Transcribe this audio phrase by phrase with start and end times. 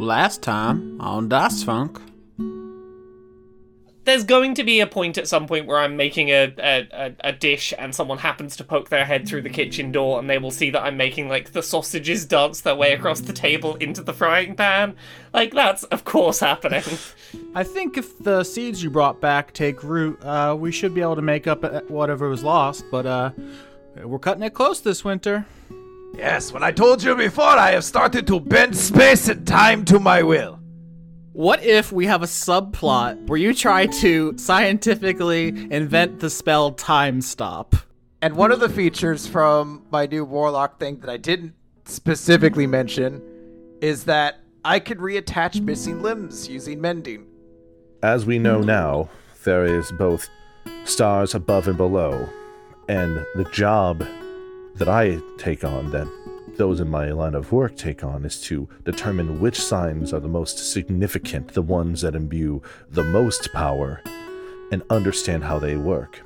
[0.00, 2.00] Last time on Dice Funk.
[4.04, 7.32] There's going to be a point at some point where I'm making a, a, a,
[7.32, 10.50] dish and someone happens to poke their head through the kitchen door and they will
[10.50, 14.14] see that I'm making like the sausages dance their way across the table into the
[14.14, 14.96] frying pan.
[15.34, 16.82] Like that's of course happening.
[17.54, 21.16] I think if the seeds you brought back take root, uh, we should be able
[21.16, 23.32] to make up uh, whatever was lost, but uh,
[24.02, 25.44] we're cutting it close this winter.
[26.16, 29.98] Yes, when I told you before, I have started to bend space and time to
[29.98, 30.58] my will.
[31.32, 37.22] What if we have a subplot where you try to scientifically invent the spell time
[37.22, 37.74] stop?
[38.20, 41.54] And one of the features from my new warlock thing that I didn't
[41.86, 43.22] specifically mention
[43.80, 47.26] is that I can reattach missing limbs using mending.
[48.02, 49.08] As we know now,
[49.44, 50.28] there is both
[50.84, 52.28] stars above and below,
[52.88, 54.06] and the job
[54.80, 56.08] that I take on, that
[56.56, 60.28] those in my line of work take on, is to determine which signs are the
[60.28, 64.02] most significant, the ones that imbue the most power,
[64.72, 66.22] and understand how they work.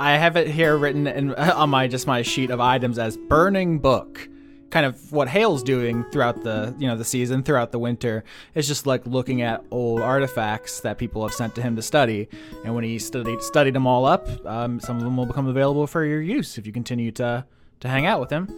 [0.00, 3.78] I have it here written in, on my just my sheet of items as burning
[3.80, 4.30] book.
[4.70, 8.66] Kind of what Hale's doing throughout the you know the season, throughout the winter, is
[8.66, 12.30] just like looking at old artifacts that people have sent to him to study,
[12.64, 15.86] and when he studied studied them all up, um, some of them will become available
[15.86, 17.44] for your use if you continue to
[17.80, 18.48] to hang out with him.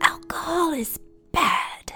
[0.00, 0.98] Alcohol is
[1.32, 1.92] bad.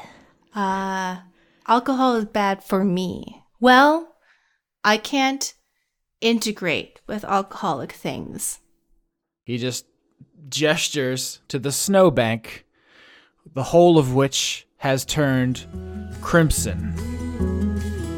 [0.55, 1.21] Uh,
[1.67, 3.43] alcohol is bad for me.
[3.61, 4.15] Well,
[4.85, 5.55] I can't
[6.21, 8.59] integrate with alcoholic things.
[9.45, 9.87] He just
[10.49, 12.65] gestures to the snowbank,
[13.55, 15.67] the whole of which has turned
[16.21, 16.95] crimson.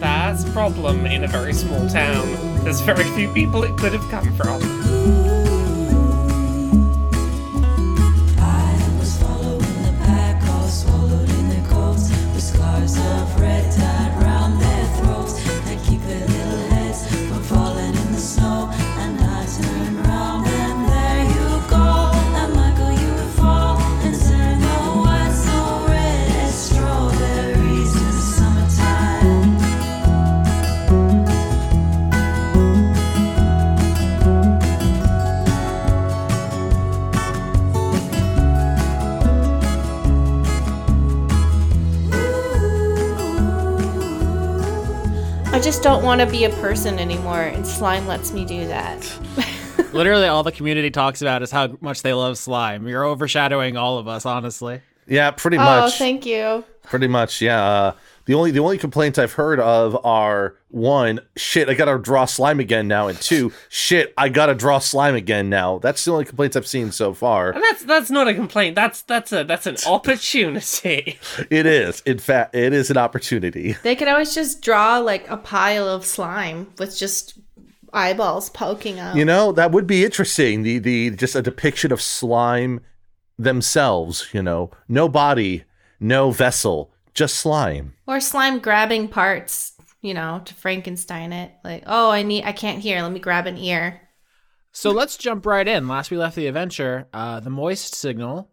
[0.00, 2.64] That's a problem in a very small town.
[2.64, 4.91] There's very few people it could have come from.
[45.72, 49.10] Just don't want to be a person anymore, and slime lets me do that.
[49.94, 52.86] Literally, all the community talks about is how much they love slime.
[52.86, 54.82] You're overshadowing all of us, honestly.
[55.06, 55.66] Yeah, pretty much.
[55.66, 55.96] oh, much.
[55.96, 56.62] thank you.
[56.82, 57.64] Pretty much, yeah.
[57.64, 57.92] Uh,
[58.26, 62.60] the only the only complaints I've heard of are one, shit, I gotta draw slime
[62.60, 65.78] again now, and two, shit, I gotta draw slime again now.
[65.78, 67.50] That's the only complaints I've seen so far.
[67.50, 68.74] And that's that's not a complaint.
[68.74, 71.18] That's that's a that's an opportunity.
[71.50, 73.76] It is, in fact, it is an opportunity.
[73.82, 77.38] They could always just draw like a pile of slime with just
[77.92, 79.16] eyeballs poking out.
[79.16, 80.62] You know, that would be interesting.
[80.62, 82.80] The the just a depiction of slime
[83.38, 84.28] themselves.
[84.32, 85.64] You know, no body,
[86.00, 87.94] no vessel, just slime.
[88.06, 91.52] or slime grabbing parts, you know, to Frankenstein it.
[91.64, 93.02] Like, oh, I need, I can't hear.
[93.02, 94.00] Let me grab an ear.
[94.72, 95.86] So let's jump right in.
[95.86, 98.50] Last we left the adventure, uh, the moist signal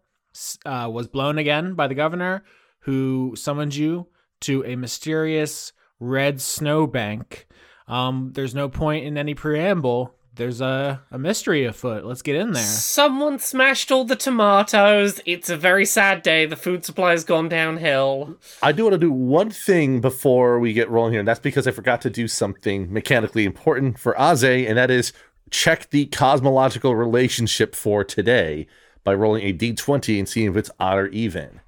[0.66, 2.44] uh, was blown again by the governor,
[2.80, 4.08] who summoned you
[4.40, 7.46] to a mysterious red snowbank.
[7.88, 10.14] Um, there's no point in any preamble.
[10.36, 12.04] There's a, a mystery afoot.
[12.04, 12.62] Let's get in there.
[12.62, 15.20] Someone smashed all the tomatoes.
[15.26, 16.46] It's a very sad day.
[16.46, 18.36] The food supply's gone downhill.
[18.62, 21.66] I do want to do one thing before we get rolling here, and that's because
[21.66, 25.12] I forgot to do something mechanically important for Aze, and that is
[25.50, 28.66] check the cosmological relationship for today
[29.02, 31.60] by rolling a d20 and seeing if it's odd or even.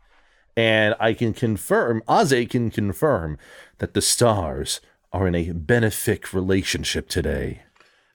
[0.56, 3.38] And I can confirm, Aze can confirm
[3.78, 4.80] that the stars
[5.12, 7.62] are in a benefic relationship today.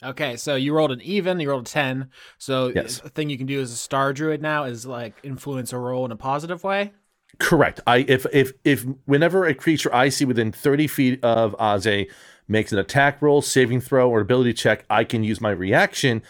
[0.02, 2.10] Okay, so you rolled an even, you rolled a 10.
[2.38, 3.00] So Yes.
[3.00, 6.04] the thing you can do as a star druid now is like influence a roll
[6.04, 6.92] in a positive way.
[7.38, 7.80] Correct.
[7.86, 12.10] I if if if whenever a creature I see within 30 feet of Aze
[12.48, 16.22] makes an attack roll, saving throw, or ability check, I can use my reaction,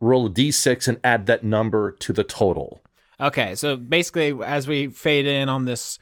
[0.00, 2.80] roll a d6, and add that number to the total.
[3.20, 5.98] Okay, so basically, as we fade in on this,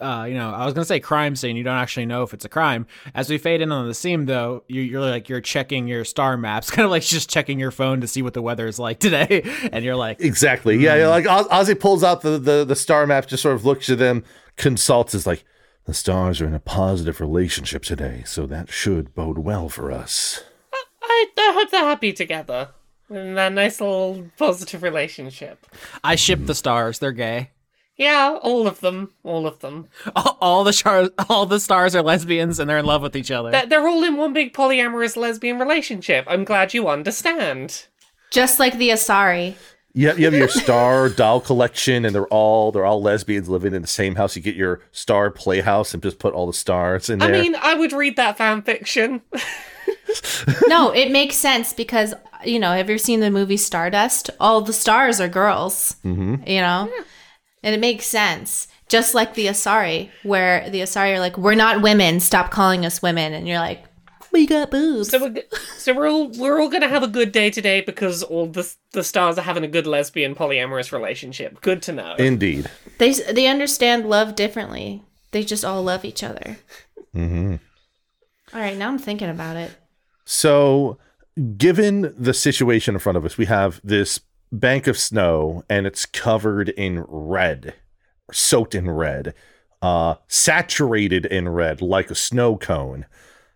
[0.00, 1.56] uh, you know, I was gonna say crime scene.
[1.56, 2.86] You don't actually know if it's a crime.
[3.14, 6.36] As we fade in on the scene, though, you, you're like you're checking your star
[6.36, 8.98] maps, kind of like just checking your phone to see what the weather is like
[8.98, 9.42] today,
[9.72, 10.76] and you're like, Exactly.
[10.78, 10.96] Yeah.
[10.96, 13.90] yeah, Like Oz- Ozzy pulls out the, the the star map, just sort of looks
[13.90, 14.24] at them,
[14.56, 15.44] consults, is like,
[15.86, 20.42] the stars are in a positive relationship today, so that should bode well for us.
[21.02, 22.70] I, I hope they're happy together.
[23.10, 25.66] In that nice little positive relationship.
[26.02, 26.98] I ship the stars.
[27.00, 27.50] They're gay.
[27.96, 29.12] Yeah, all of them.
[29.22, 29.88] All of them.
[30.16, 33.30] All, all the stars, all the stars are lesbians and they're in love with each
[33.30, 33.50] other.
[33.50, 36.24] They're, they're all in one big polyamorous lesbian relationship.
[36.28, 37.86] I'm glad you understand.
[38.30, 39.54] Just like the Asari.
[39.96, 43.74] You have, you have your star doll collection, and they're all they're all lesbians living
[43.74, 44.34] in the same house.
[44.34, 47.32] You get your star playhouse and just put all the stars in there.
[47.32, 49.22] I mean, I would read that fan fiction.
[50.68, 52.14] No, it makes sense because
[52.44, 54.30] you know, have you seen the movie Stardust?
[54.38, 55.96] All the stars are girls.
[56.04, 56.46] Mm-hmm.
[56.46, 56.90] You know,
[57.64, 58.68] and it makes sense.
[58.88, 62.20] Just like the Asari, where the Asari are like, "We're not women.
[62.20, 63.82] Stop calling us women," and you're like,
[64.30, 65.42] "We got boobs." So we're,
[65.78, 69.02] so we're all we're all gonna have a good day today because all the the
[69.02, 71.62] stars are having a good lesbian polyamorous relationship.
[71.62, 72.14] Good to know.
[72.18, 72.70] Indeed.
[72.98, 75.02] they they understand love differently.
[75.30, 76.58] They just all love each other.
[77.16, 77.56] Mm-hmm.
[78.52, 79.70] right, now I'm thinking about it.
[80.24, 80.98] So,
[81.56, 84.20] given the situation in front of us, we have this
[84.54, 87.74] bank of snow and it's covered in red,
[88.32, 89.34] soaked in red,
[89.82, 93.06] uh, saturated in red like a snow cone.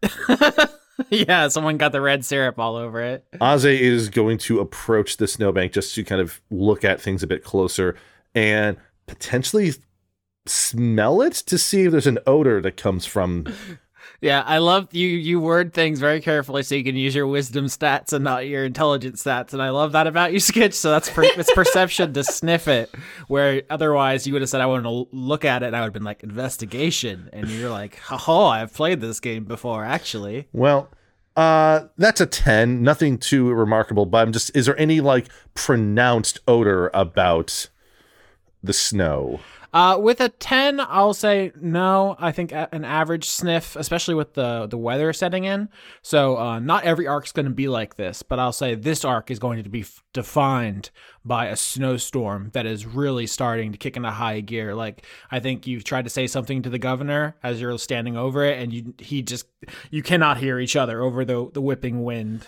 [1.10, 3.24] yeah, someone got the red syrup all over it.
[3.40, 7.26] Aze is going to approach the snowbank just to kind of look at things a
[7.26, 7.96] bit closer
[8.34, 9.72] and potentially
[10.46, 13.46] smell it to see if there's an odor that comes from.
[14.20, 15.06] Yeah, I love you.
[15.06, 18.64] You word things very carefully so you can use your wisdom stats and not your
[18.64, 20.74] intelligence stats, and I love that about you, Skitch.
[20.74, 22.92] So that's per- it's perception to sniff it,
[23.28, 25.86] where otherwise you would have said I want to look at it, and I would
[25.86, 30.48] have been like investigation, and you're like, oh, I've played this game before, actually.
[30.52, 30.88] Well,
[31.36, 32.82] uh, that's a 10.
[32.82, 34.54] Nothing too remarkable, but I'm just.
[34.56, 37.68] Is there any like pronounced odor about
[38.64, 39.38] the snow?
[39.72, 42.16] Uh, with a ten, I'll say no.
[42.18, 45.68] I think an average sniff, especially with the the weather setting in.
[46.00, 49.30] So uh, not every arc's going to be like this, but I'll say this arc
[49.30, 50.90] is going to be f- defined
[51.22, 54.74] by a snowstorm that is really starting to kick into high gear.
[54.74, 58.44] Like I think you've tried to say something to the governor as you're standing over
[58.44, 59.46] it, and you he just
[59.90, 62.46] you cannot hear each other over the the whipping wind.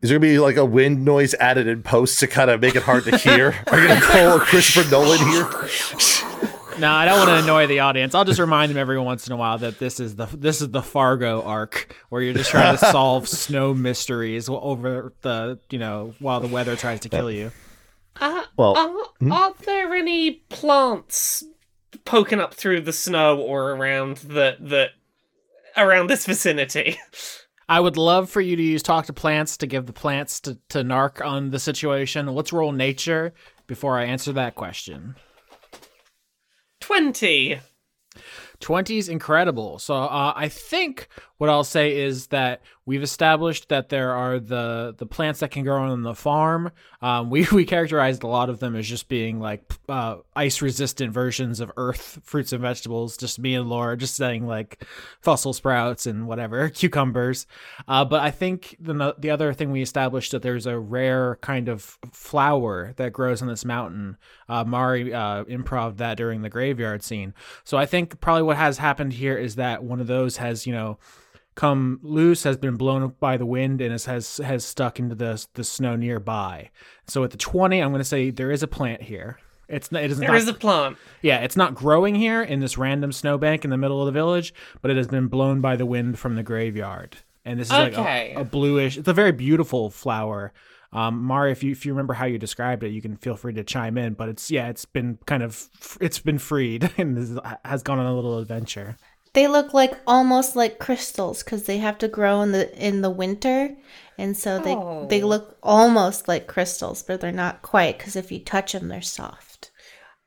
[0.00, 2.76] Is there gonna be like a wind noise added in post to kind of make
[2.76, 3.56] it hard to hear?
[3.66, 6.24] Are you gonna call Christopher Nolan here?
[6.78, 8.14] No, I don't want to annoy the audience.
[8.14, 10.70] I'll just remind them every once in a while that this is the this is
[10.70, 16.14] the Fargo arc where you're just trying to solve snow mysteries over the you know
[16.20, 17.50] while the weather tries to kill you.
[18.20, 21.44] Uh, Well, are, are there any plants
[22.04, 24.88] poking up through the snow or around the the
[25.76, 26.98] around this vicinity?
[27.68, 30.58] I would love for you to use talk to plants to give the plants to,
[30.70, 32.26] to narc on the situation.
[32.26, 33.34] Let's roll nature
[33.66, 35.16] before I answer that question.
[36.88, 37.60] Twenty.
[38.60, 39.78] 20 is incredible.
[39.78, 44.94] So uh, I think what I'll say is that we've established that there are the
[44.96, 46.70] the plants that can grow on the farm.
[47.02, 51.12] Um, we we characterized a lot of them as just being like uh, ice resistant
[51.12, 53.18] versions of earth fruits and vegetables.
[53.18, 54.84] Just me and Laura just saying like
[55.20, 57.46] fossil sprouts and whatever cucumbers.
[57.86, 61.68] Uh, but I think the the other thing we established that there's a rare kind
[61.68, 64.16] of flower that grows on this mountain.
[64.48, 67.34] Uh, Mari uh, improv that during the graveyard scene.
[67.64, 70.72] So I think probably what has happened here is that one of those has you
[70.72, 70.98] know
[71.58, 75.16] come loose, has been blown up by the wind, and is, has has stuck into
[75.16, 76.70] the the snow nearby.
[77.08, 79.38] So at the twenty, I'm going to say there is a plant here.
[79.68, 80.96] It's not, it is There not, is a plant.
[81.20, 84.54] yeah, it's not growing here in this random snowbank in the middle of the village,
[84.80, 87.18] but it has been blown by the wind from the graveyard.
[87.44, 88.96] And this is like a, a bluish.
[88.96, 90.52] It's a very beautiful flower.
[90.92, 93.52] Um, Mari, if you if you remember how you described it, you can feel free
[93.54, 94.14] to chime in.
[94.14, 95.68] But it's yeah, it's been kind of
[96.00, 98.96] it's been freed and has gone on a little adventure.
[99.34, 103.10] They look like almost like crystals because they have to grow in the in the
[103.10, 103.76] winter,
[104.16, 104.76] and so they
[105.08, 109.02] they look almost like crystals, but they're not quite because if you touch them, they're
[109.02, 109.70] soft.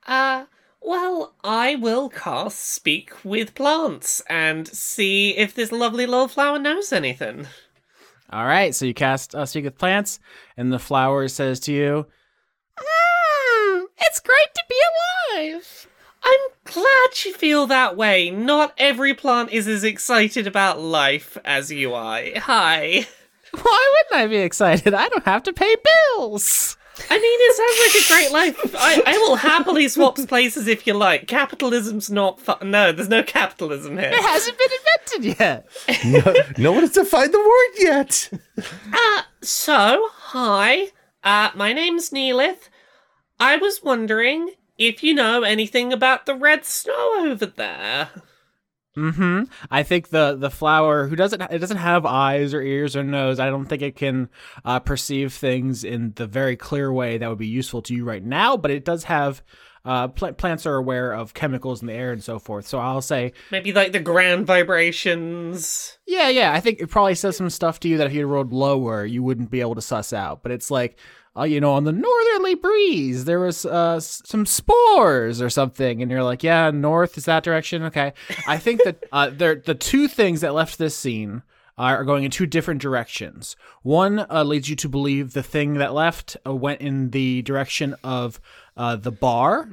[0.06, 0.44] Uh,
[0.80, 6.92] well, I will cast Speak with Plants and see if this lovely little flower knows
[6.92, 7.46] anything.
[8.30, 10.18] All right, so you cast uh, Speak with Plants,
[10.56, 12.06] and the flower says to you,
[12.78, 14.80] "Mm, "It's great to be
[15.36, 15.86] alive."
[16.24, 18.30] I'm glad you feel that way.
[18.30, 22.22] Not every plant is as excited about life as you are.
[22.36, 23.06] Hi.
[23.52, 24.94] Why wouldn't I be excited?
[24.94, 25.74] I don't have to pay
[26.16, 26.76] bills.
[27.10, 28.74] I mean, it sounds like a great life.
[28.78, 31.26] I, I will happily swap places if you like.
[31.26, 34.10] Capitalism's not fu- No, there's no capitalism here.
[34.12, 35.68] It hasn't been invented yet.
[36.04, 38.30] no, no one has defined the word yet.
[39.42, 40.88] So, hi.
[41.24, 42.68] Uh, my name's Neelith.
[43.40, 44.50] I was wondering
[44.88, 48.10] if you know anything about the red snow over there.
[48.96, 49.44] Mm-hmm.
[49.70, 53.40] I think the the flower who doesn't it doesn't have eyes or ears or nose.
[53.40, 54.28] I don't think it can
[54.66, 58.22] uh, perceive things in the very clear way that would be useful to you right
[58.22, 58.58] now.
[58.58, 59.42] But it does have
[59.84, 62.66] uh, pl- plants are aware of chemicals in the air and so forth.
[62.66, 65.98] So I'll say, Maybe like the ground vibrations.
[66.06, 66.52] yeah, yeah.
[66.52, 69.22] I think it probably says some stuff to you that if you rolled lower, you
[69.22, 70.42] wouldn't be able to suss out.
[70.42, 70.98] But it's like,
[71.36, 76.10] uh, you know, on the northerly breeze, there was uh, some spores or something, and
[76.10, 77.82] you're like, yeah, north is that direction.
[77.84, 78.12] Okay,
[78.46, 81.42] I think that uh, there the two things that left this scene
[81.78, 83.56] are going in two different directions.
[83.82, 87.96] One uh, leads you to believe the thing that left uh, went in the direction
[88.04, 88.38] of
[88.76, 89.68] uh, the bar,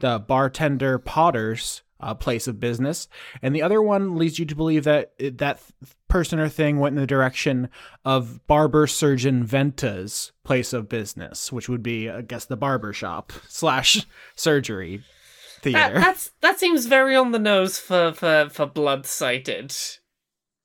[0.00, 3.08] the bartender Potter's uh, place of business,
[3.42, 5.60] and the other one leads you to believe that that
[6.08, 7.68] person or thing went in the direction
[8.04, 13.32] of barber surgeon Venta's place of business, which would be, I guess, the barber shop
[13.48, 14.98] slash surgery
[15.62, 15.94] That, theater.
[16.00, 19.74] that's that seems very on the nose for for for blood sighted.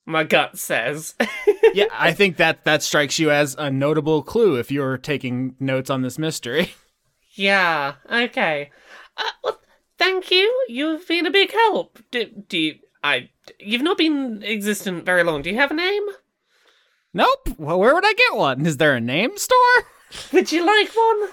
[0.07, 1.15] My gut says.
[1.73, 5.89] yeah, I think that that strikes you as a notable clue if you're taking notes
[5.89, 6.73] on this mystery.
[7.33, 7.95] yeah.
[8.11, 8.69] Okay.
[9.17, 9.59] Uh, well,
[9.97, 10.65] thank you.
[10.67, 11.99] You've been a big help.
[12.11, 12.75] Do, do you?
[13.03, 13.29] I.
[13.59, 15.41] You've not been existent very long.
[15.41, 16.03] Do you have a name?
[17.13, 17.49] nope.
[17.57, 18.65] Well, where would I get one?
[18.65, 19.57] Is there a name store?
[20.33, 21.29] Would you like one?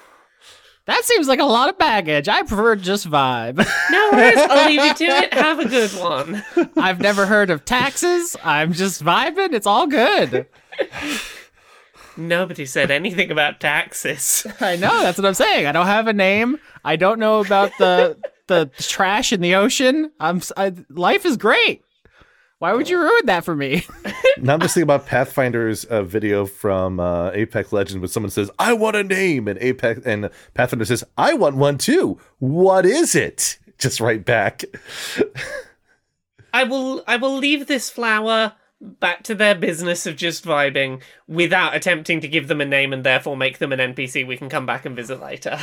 [0.87, 2.29] That seems like a lot of baggage.
[2.29, 3.65] I prefer just vibe.
[3.91, 4.37] No worries.
[4.39, 5.35] I'll leave you to it.
[5.35, 6.43] Have a good one.
[6.77, 8.37] I've never heard of taxes.
[8.43, 9.53] I'm just vibing.
[9.53, 10.47] It's all good.
[12.17, 14.47] Nobody said anything about taxes.
[14.61, 15.03] I know.
[15.03, 15.67] That's what I'm saying.
[15.67, 16.59] I don't have a name.
[16.85, 20.11] I don't know about the the trash in the ocean.
[20.21, 20.37] I'm.
[20.39, 21.83] s- I, life is great.
[22.59, 23.85] Why would you ruin that for me?
[24.39, 28.51] Now I'm just thinking about Pathfinder's uh, video from uh, Apex Legends when someone says,
[28.59, 33.15] "I want a name," and Apex and Pathfinder says, "I want one too." What is
[33.15, 33.59] it?
[33.79, 34.65] Just right back.
[36.55, 41.75] I will I will leave this flower back to their business of just vibing without
[41.77, 44.67] attempting to give them a name and therefore make them an NPC we can come
[44.67, 45.59] back and visit later.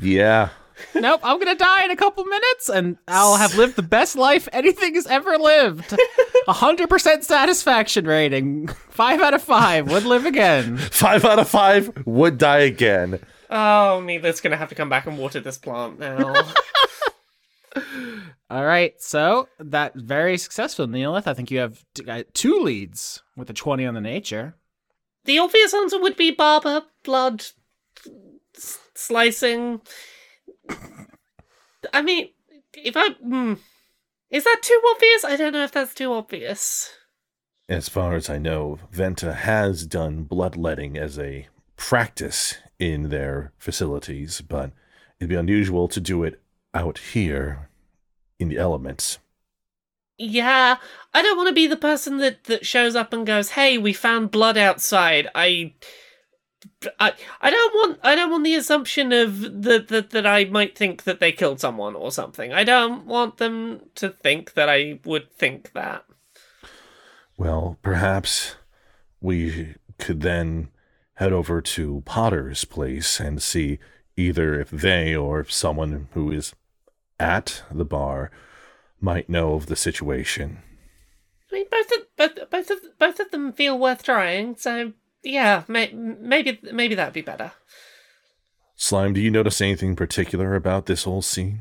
[0.00, 0.48] Yeah.
[0.94, 1.20] Nope.
[1.22, 4.94] I'm gonna die in a couple minutes, and I'll have lived the best life anything
[4.94, 5.96] has ever lived.
[6.46, 8.68] Hundred percent satisfaction rating.
[8.90, 9.90] Five out of five.
[9.90, 10.76] Would live again.
[10.76, 13.20] Five out of five would die again.
[13.50, 16.34] oh, Neela's gonna have to come back and water this plant now.
[18.48, 21.26] All right, so that very successful, Neelith.
[21.26, 24.54] I think you have uh, two leads with a twenty on the nature.
[25.24, 27.44] the obvious answer would be barber, blood,
[28.94, 29.80] slicing.
[31.92, 32.30] I mean,
[32.74, 33.10] if I.
[33.10, 33.54] Hmm,
[34.30, 35.24] is that too obvious?
[35.24, 36.90] I don't know if that's too obvious.
[37.68, 44.40] As far as I know, Venta has done bloodletting as a practice in their facilities,
[44.40, 44.70] but
[45.18, 46.40] it'd be unusual to do it
[46.74, 47.68] out here
[48.38, 49.18] in the elements.
[50.18, 50.76] Yeah,
[51.12, 53.92] I don't want to be the person that that shows up and goes, "Hey, we
[53.92, 55.74] found blood outside." I,
[56.98, 58.00] I, I don't want.
[58.02, 61.60] I don't want the assumption of that that that I might think that they killed
[61.60, 62.52] someone or something.
[62.52, 66.04] I don't want them to think that I would think that.
[67.36, 68.56] Well, perhaps
[69.20, 70.68] we could then
[71.14, 73.78] head over to Potter's place and see
[74.16, 76.54] either if they or if someone who is
[77.18, 78.30] at the bar
[79.00, 80.62] might know of the situation.
[81.50, 84.56] I mean, both of both both of both of them feel worth trying.
[84.56, 84.92] So
[85.26, 87.52] yeah, may, maybe maybe that'd be better.
[88.76, 91.60] Slime, do you notice anything particular about this whole scene?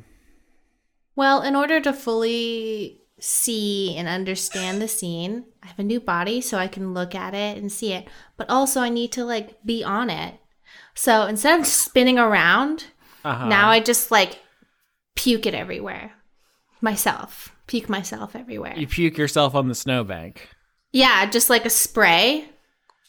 [1.16, 6.42] Well, in order to fully see and understand the scene, I have a new body
[6.42, 8.08] so I can look at it and see it.
[8.38, 10.36] But also, I need to like be on it.
[10.94, 12.88] So instead of spinning around,
[13.24, 13.48] Uh-huh.
[13.48, 14.40] now I just like
[15.16, 16.12] puke it everywhere
[16.82, 17.54] myself.
[17.68, 18.76] Puke myself everywhere.
[18.78, 20.50] you puke yourself on the snowbank.
[20.92, 22.50] Yeah, just like a spray.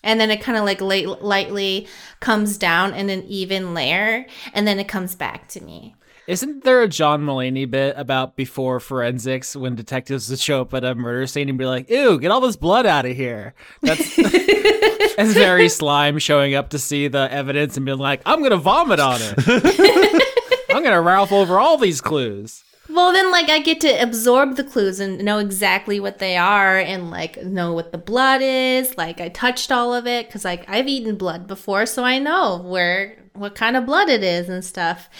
[0.06, 1.88] And then it kind of like light, lightly
[2.20, 4.24] comes down in an even layer.
[4.54, 5.96] And then it comes back to me.
[6.26, 10.84] Isn't there a John Mulaney bit about before forensics when detectives would show up at
[10.84, 13.54] a murder scene and be like, "Ew, get all this blood out of here"?
[13.82, 14.16] That's
[15.16, 18.98] that's very slime showing up to see the evidence and being like, "I'm gonna vomit
[18.98, 20.22] on it.
[20.70, 22.64] I'm gonna ralph over all these clues."
[22.96, 26.78] Well, then, like, I get to absorb the clues and know exactly what they are
[26.78, 28.96] and, like, know what the blood is.
[28.96, 32.56] Like, I touched all of it because, like, I've eaten blood before, so I know
[32.64, 35.10] where, what kind of blood it is and stuff.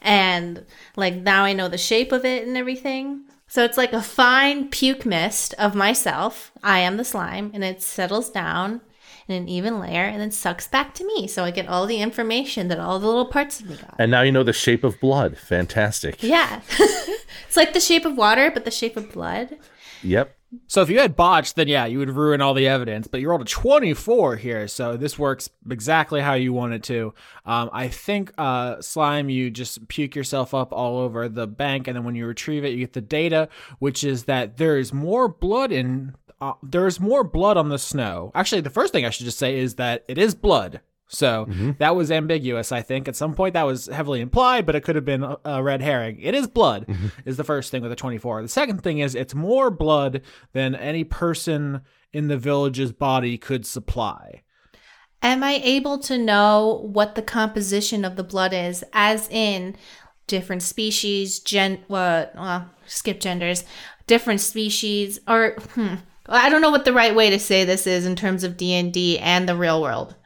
[0.00, 0.64] And,
[0.96, 3.24] like, now I know the shape of it and everything.
[3.48, 6.52] So it's like a fine puke mist of myself.
[6.62, 8.80] I am the slime, and it settles down
[9.28, 11.26] in an even layer and then sucks back to me.
[11.26, 13.96] So I get all the information that all the little parts of me got.
[13.98, 15.36] And now you know the shape of blood.
[15.36, 16.22] Fantastic.
[16.22, 16.60] Yeah.
[16.78, 19.56] it's like the shape of water, but the shape of blood.
[20.02, 20.36] Yep.
[20.68, 23.06] So if you had botched, then yeah, you would ruin all the evidence.
[23.06, 27.14] But you rolled a 24 here, so this works exactly how you want it to.
[27.44, 31.96] Um, I think uh, slime, you just puke yourself up all over the bank, and
[31.96, 33.48] then when you retrieve it, you get the data,
[33.80, 36.14] which is that there is more blood in.
[36.40, 38.30] Uh, there's more blood on the snow.
[38.34, 40.80] Actually, the first thing I should just say is that it is blood.
[41.08, 41.46] So
[41.78, 43.06] that was ambiguous, I think.
[43.06, 45.80] At some point, that was heavily implied, but it could have been a, a red
[45.80, 46.18] herring.
[46.20, 46.86] It is blood,
[47.24, 48.42] is the first thing with a 24.
[48.42, 53.64] The second thing is it's more blood than any person in the village's body could
[53.66, 54.42] supply.
[55.22, 59.76] Am I able to know what the composition of the blood is, as in
[60.26, 63.64] different species, gen, what, well, skip genders,
[64.06, 65.94] different species, or hmm,
[66.28, 68.74] I don't know what the right way to say this is in terms of D
[68.74, 70.16] and D and the real world.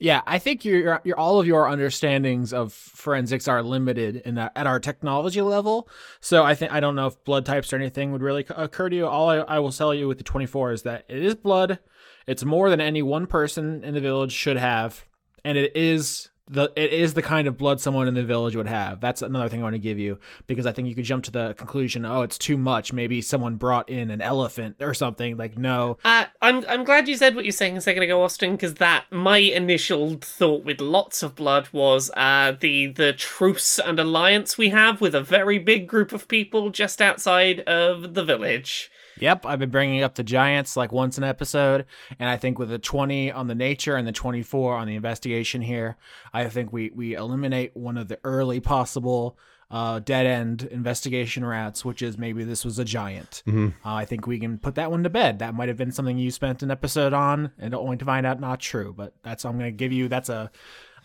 [0.00, 4.52] Yeah, I think your your all of your understandings of forensics are limited in that,
[4.56, 5.88] at our technology level.
[6.20, 8.96] So I think I don't know if blood types or anything would really occur to
[8.96, 9.06] you.
[9.06, 11.78] All I, I will tell you with the 24 is that it is blood.
[12.26, 15.04] It's more than any one person in the village should have,
[15.44, 18.66] and it is the it is the kind of blood someone in the village would
[18.66, 19.00] have.
[19.00, 21.30] That's another thing I want to give you because I think you could jump to
[21.30, 22.92] the conclusion, oh, it's too much.
[22.92, 25.36] Maybe someone brought in an elephant or something.
[25.36, 28.52] Like no, Uh, I'm I'm glad you said what you're saying a second ago, Austin,
[28.52, 33.98] because that my initial thought with lots of blood was uh the the truce and
[33.98, 38.90] alliance we have with a very big group of people just outside of the village.
[39.24, 41.86] Yep, I've been bringing up the Giants like once an episode,
[42.18, 45.62] and I think with the 20 on the nature and the 24 on the investigation
[45.62, 45.96] here,
[46.34, 49.38] I think we we eliminate one of the early possible
[49.70, 53.42] uh, dead end investigation routes, which is maybe this was a giant.
[53.82, 55.38] Uh, I think we can put that one to bed.
[55.38, 58.40] That might have been something you spent an episode on, and only to find out
[58.40, 58.92] not true.
[58.94, 60.06] But that's I'm going to give you.
[60.08, 60.50] That's a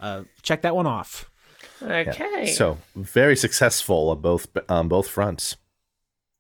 [0.02, 1.32] uh, check that one off.
[1.82, 2.48] Okay.
[2.48, 5.56] So very successful on both on both fronts.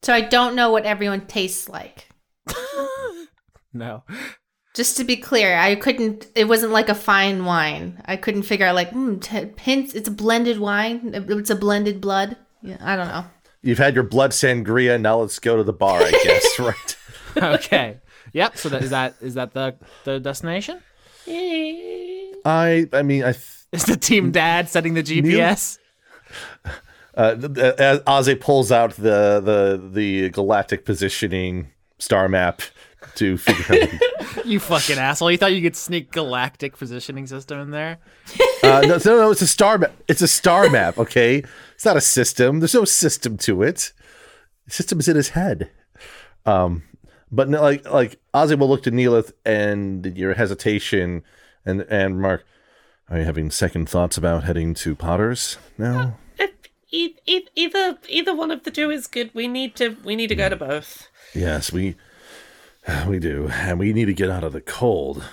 [0.01, 2.10] So I don't know what everyone tastes like.
[3.72, 4.03] No,
[4.74, 6.25] Just to be clear, I couldn't.
[6.34, 8.01] It wasn't like a fine wine.
[8.06, 9.94] I couldn't figure out like mm, t- hints.
[9.94, 11.12] It's a blended wine.
[11.13, 12.36] It's a blended blood.
[12.63, 13.25] Yeah, I don't know.
[13.62, 15.00] You've had your blood sangria.
[15.00, 16.01] Now let's go to the bar.
[16.01, 16.98] I guess right.
[17.38, 17.98] okay,
[18.34, 18.58] yep.
[18.58, 20.82] So that is that is that the the destination?
[21.28, 23.34] I I mean I.
[23.34, 25.78] Th- Is the team dad setting the GPS?
[27.19, 32.62] Uh, as Ozzy pulls out the the the galactic positioning star map
[33.15, 33.89] to figure out.
[34.45, 35.32] You fucking asshole!
[35.32, 37.99] You thought you could sneak galactic positioning system in there?
[38.62, 39.93] Uh, no, no, no, it's a star map.
[40.10, 40.97] It's a star map.
[40.97, 41.41] Okay,
[41.75, 42.60] it's not a system.
[42.60, 43.93] There's no system to it.
[44.65, 45.71] The system is in his head.
[46.45, 46.84] Um,
[47.32, 51.23] but no, like like Ozzy will look to Neelith and your hesitation
[51.65, 52.45] and and Mark.
[53.10, 56.17] Are you having second thoughts about heading to Potter's now?
[56.91, 59.32] Either either one of the two is good.
[59.34, 61.08] We need to we need to go to both.
[61.36, 61.95] Yes, we
[63.08, 65.23] we do, and we need to get out of the cold.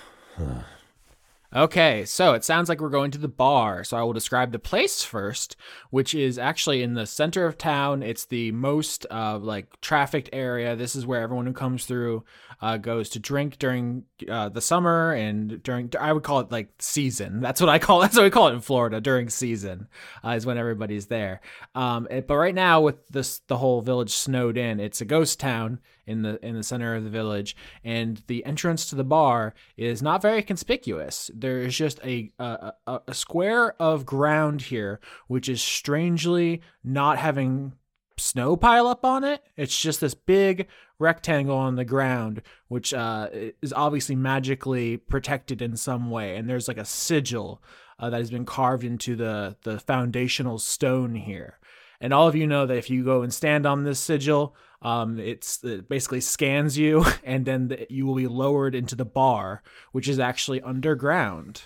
[1.55, 3.83] Okay, so it sounds like we're going to the bar.
[3.85, 5.57] So I will describe the place first,
[5.88, 8.03] which is actually in the center of town.
[8.03, 10.77] It's the most uh, like trafficked area.
[10.77, 12.25] This is where everyone who comes through
[12.61, 15.90] uh, goes to drink during uh, the summer and during.
[16.01, 17.40] I would call it like season.
[17.40, 18.01] That's what I call.
[18.03, 19.01] That's what we call it in Florida.
[19.01, 19.88] During season
[20.25, 21.40] uh, is when everybody's there.
[21.75, 24.81] Um, it- but right now with this, the whole village snowed in.
[24.81, 28.88] It's a ghost town in the in the center of the village, and the entrance
[28.90, 31.31] to the bar is not very conspicuous.
[31.35, 37.19] There is just a a, a, a square of ground here, which is strangely not
[37.19, 37.73] having
[38.18, 39.42] snow pile up on it.
[39.57, 43.29] It's just this big rectangle on the ground, which uh,
[43.62, 47.62] is obviously magically protected in some way, and there's like a sigil
[47.98, 51.59] uh, that has been carved into the the foundational stone here.
[52.00, 55.18] And all of you know that if you go and stand on this sigil, um,
[55.18, 59.62] it's it basically scans you, and then the, you will be lowered into the bar,
[59.92, 61.62] which is actually underground.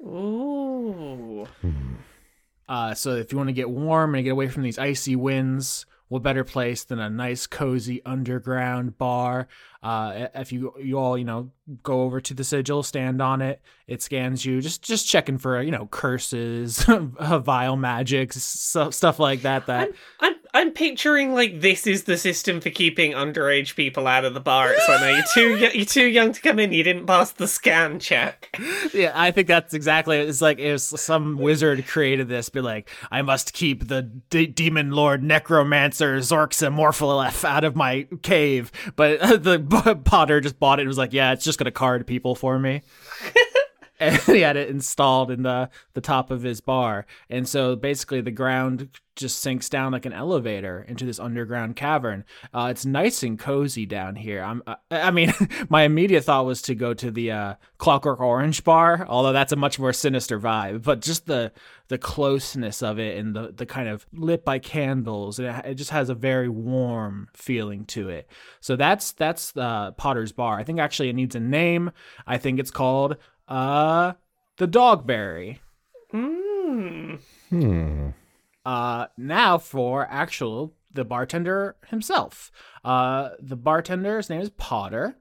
[0.00, 1.46] Ooh.
[2.68, 5.84] Uh, so if you want to get warm and get away from these icy winds,
[6.12, 9.48] what better place than a nice, cozy underground bar?
[9.82, 11.50] Uh, if you you all you know
[11.82, 14.60] go over to the sigil, stand on it, it scans you.
[14.60, 19.64] Just just checking for you know curses, vile magics, so, stuff like that.
[19.64, 19.88] That
[20.20, 24.34] I'm, I'm I'm picturing like this is the system for keeping underage people out of
[24.34, 24.74] the bar.
[24.86, 26.72] So now you're too you're too young to come in.
[26.72, 28.54] You didn't pass the scan check.
[28.92, 30.18] yeah, I think that's exactly.
[30.18, 35.22] It's like if some wizard created this, be like, I must keep the demon lord
[35.22, 38.70] necromancer Zorxa Morpholef out of my cave.
[38.94, 42.34] But the Potter just bought it and was like, yeah, it's just gonna card people
[42.34, 42.82] for me.
[44.02, 48.20] and he had it installed in the the top of his bar and so basically
[48.20, 52.24] the ground just sinks down like an elevator into this underground cavern.
[52.52, 54.42] Uh, it's nice and cozy down here.
[54.42, 55.32] I'm, uh, I mean,
[55.68, 59.56] my immediate thought was to go to the uh, Clockwork Orange bar, although that's a
[59.56, 60.82] much more sinister vibe.
[60.82, 61.52] But just the
[61.88, 65.90] the closeness of it and the the kind of lit by candles, it, it just
[65.90, 68.28] has a very warm feeling to it.
[68.60, 70.58] So that's that's uh, Potter's bar.
[70.58, 71.90] I think actually it needs a name.
[72.26, 73.16] I think it's called
[73.48, 74.14] uh,
[74.56, 75.58] the Dogberry.
[76.14, 77.20] Mm.
[77.50, 78.10] Hmm.
[78.64, 82.50] Uh, now for actual the bartender himself.
[82.84, 85.16] Uh, the bartender's name is Potter.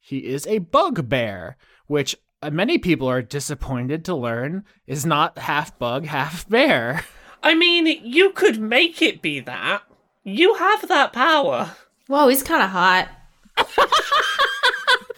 [0.00, 5.78] He is a bugbear, which uh, many people are disappointed to learn is not half
[5.78, 7.04] bug, half bear.
[7.42, 9.82] I mean, you could make it be that.
[10.24, 11.72] You have that power.
[12.06, 13.08] Whoa, he's kind of hot.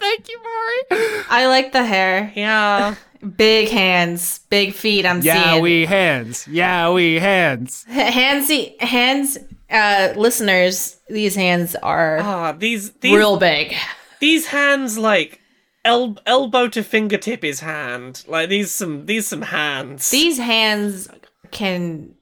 [0.04, 1.24] Thank you, Mari.
[1.30, 2.30] I like the hair.
[2.36, 2.94] Yeah.
[3.36, 5.06] Big hands, big feet.
[5.06, 5.54] I'm Yeah, seeing.
[5.56, 6.46] Yeah, we hands.
[6.46, 7.86] Yeah, we hands.
[7.88, 9.38] Handsy hands.
[9.70, 13.74] Uh, listeners, these hands are Ah, these these real big.
[14.20, 15.40] these hands like
[15.86, 18.22] el- elbow to fingertip is hand.
[18.28, 20.10] Like these some these some hands.
[20.10, 21.08] These hands
[21.50, 22.14] can.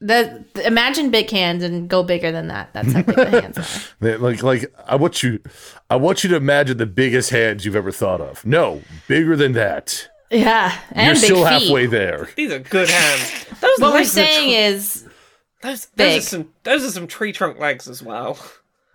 [0.00, 2.72] The, imagine big hands and go bigger than that.
[2.72, 4.18] That's how big the hands are.
[4.18, 5.40] Like, like I want you,
[5.90, 8.44] I want you to imagine the biggest hands you've ever thought of.
[8.46, 10.08] No, bigger than that.
[10.30, 11.62] Yeah, and You're big still feet.
[11.62, 12.28] halfway there.
[12.36, 13.46] These are good hands.
[13.60, 15.02] Those What we're legs are saying tr- is,
[15.62, 16.18] those, those big.
[16.18, 18.38] are some those are some tree trunk legs as well.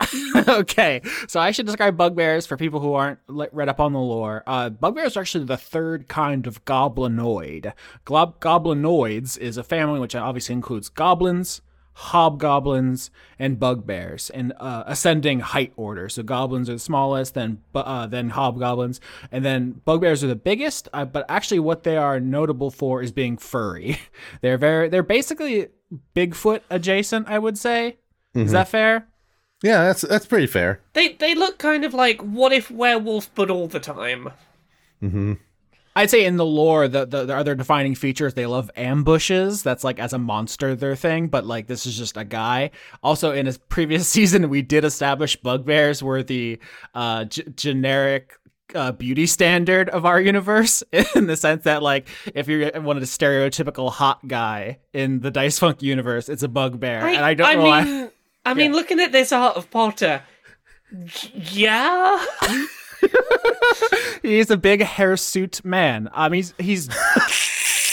[0.48, 4.42] okay, so I should describe bugbears for people who aren't read up on the lore.
[4.46, 7.72] Uh, bugbears are actually the third kind of goblinoid.
[8.04, 11.62] Glob- goblinoids is a family which obviously includes goblins,
[11.94, 16.08] hobgoblins, and bugbears in uh, ascending height order.
[16.08, 20.88] So goblins are the smallest, then uh, then hobgoblins, and then bugbears are the biggest.
[20.92, 23.98] Uh, but actually, what they are notable for is being furry.
[24.40, 25.68] they're very they're basically
[26.14, 27.98] Bigfoot adjacent, I would say.
[28.34, 29.06] Is that fair?
[29.62, 30.80] Yeah, that's that's pretty fair.
[30.92, 34.30] They they look kind of like what if werewolf but all the time.
[35.96, 39.62] I'd say in the lore, the, the, the other defining features, they love ambushes.
[39.62, 41.28] That's like as a monster, their thing.
[41.28, 42.70] But like this is just a guy.
[43.02, 46.58] Also, in a previous season, we did establish bugbears were the
[46.94, 48.32] uh, g- generic
[48.74, 50.82] uh, beauty standard of our universe
[51.14, 55.30] in the sense that like if you're one of the stereotypical hot guy in the
[55.30, 57.06] Dice Funk universe, it's a bugbear.
[57.06, 57.84] and I don't know why.
[57.84, 58.10] mean,
[58.44, 60.22] I mean, looking at this art of Potter,
[61.32, 62.24] yeah.
[64.22, 66.08] He's a big hirsute man.
[66.12, 66.88] Um, he's he's.
[66.92, 67.30] he-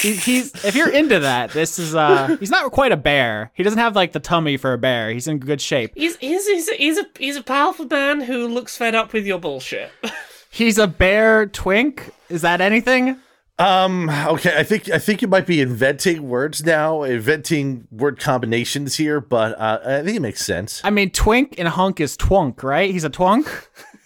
[0.02, 3.52] He's if you're into that, this is uh he's not quite a bear.
[3.54, 5.12] He doesn't have like the tummy for a bear.
[5.12, 5.92] He's in good shape.
[5.96, 9.28] He's he's he's a, he's a he's a powerful man who looks fed up with
[9.28, 9.92] your bullshit.
[10.50, 12.10] He's a bear twink.
[12.30, 13.18] Is that anything?
[13.62, 14.10] Um.
[14.10, 14.58] Okay.
[14.58, 19.60] I think I think you might be inventing words now, inventing word combinations here, but
[19.60, 20.82] uh, I think it makes sense.
[20.84, 22.90] I mean, twink and hunk is twunk, right?
[22.90, 23.48] He's a twunk.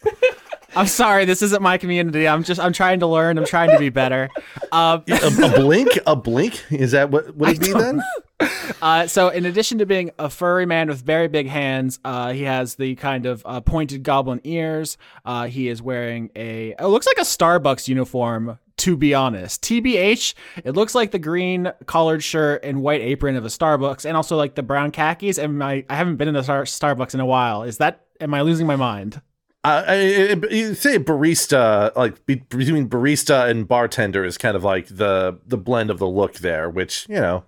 [0.75, 2.27] I'm sorry, this isn't my community.
[2.27, 3.37] I'm just I'm trying to learn.
[3.37, 4.29] I'm trying to be better.
[4.73, 6.61] Um, a, a blink, a blink.
[6.69, 8.01] Is that what would it be then?
[8.81, 12.43] Uh, so, in addition to being a furry man with very big hands, uh, he
[12.43, 14.97] has the kind of uh, pointed goblin ears.
[15.23, 18.59] Uh, he is wearing a it looks like a Starbucks uniform.
[18.79, 20.33] To be honest, TBH,
[20.65, 24.35] it looks like the green collared shirt and white apron of a Starbucks, and also
[24.35, 25.38] like the brown khakis.
[25.38, 27.63] And my I haven't been in a Star- Starbucks in a while.
[27.63, 29.21] Is that am I losing my mind?
[29.63, 35.39] Uh, you say barista, like be, between barista and bartender, is kind of like the
[35.47, 37.45] the blend of the look there, which you know,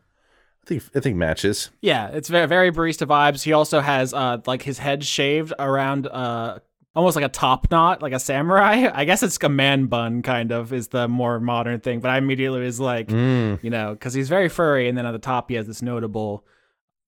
[0.63, 1.70] I think I think matches.
[1.82, 3.44] Yeah, it's very very barista vibes.
[3.44, 6.60] He also has uh like his head shaved around uh
[6.98, 8.90] almost like a top knot, like a samurai.
[8.94, 12.18] I guess it's a man bun kind of is the more modern thing, but I
[12.18, 13.64] immediately was like, Mm.
[13.64, 16.44] you know, cuz he's very furry and then at the top he has this notable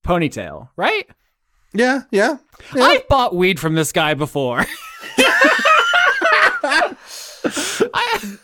[0.05, 1.07] ponytail, right?
[1.73, 2.37] Yeah, yeah.
[2.75, 2.83] yeah.
[2.83, 4.65] I've bought weed from this guy before.
[7.93, 8.35] I-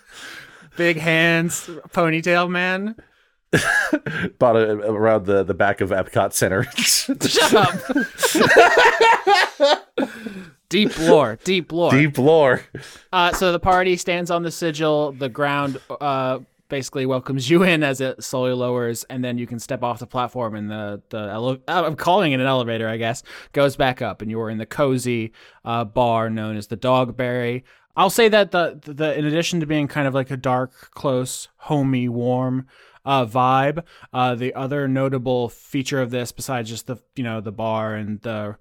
[0.77, 2.95] Big hands, ponytail man.
[4.39, 6.63] Bought it around the the back of Epcot Center.
[6.75, 7.69] Shut up.
[10.69, 11.91] Deep lore, deep lore.
[11.91, 12.61] Deep lore.
[13.11, 15.11] Uh, so the party stands on the sigil.
[15.11, 19.59] The ground uh, basically welcomes you in as it slowly lowers, and then you can
[19.59, 22.97] step off the platform, and the the ele- uh, I'm calling it an elevator, I
[22.97, 23.23] guess,
[23.53, 25.31] goes back up, and you are in the cozy
[25.63, 27.63] uh, bar known as the Dogberry.
[27.97, 31.47] I'll say that the the in addition to being kind of like a dark, close,
[31.57, 32.67] homey, warm
[33.05, 37.51] uh, vibe, uh, the other notable feature of this, besides just the you know the
[37.51, 38.57] bar and the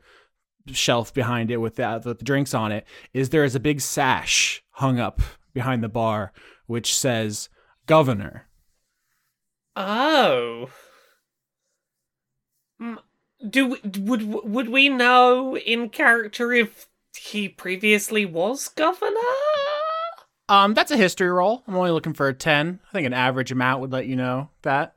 [0.73, 3.81] shelf behind it with the, with the drinks on it is there is a big
[3.81, 5.21] sash hung up
[5.53, 6.33] behind the bar
[6.67, 7.49] which says
[7.87, 8.47] governor
[9.77, 10.71] Oh.
[13.49, 19.19] Do we, would would we know in character if he previously was governor?
[20.49, 21.63] Um, that's a history roll.
[21.67, 22.81] I'm only looking for a 10.
[22.87, 24.95] I think an average amount would let you know that.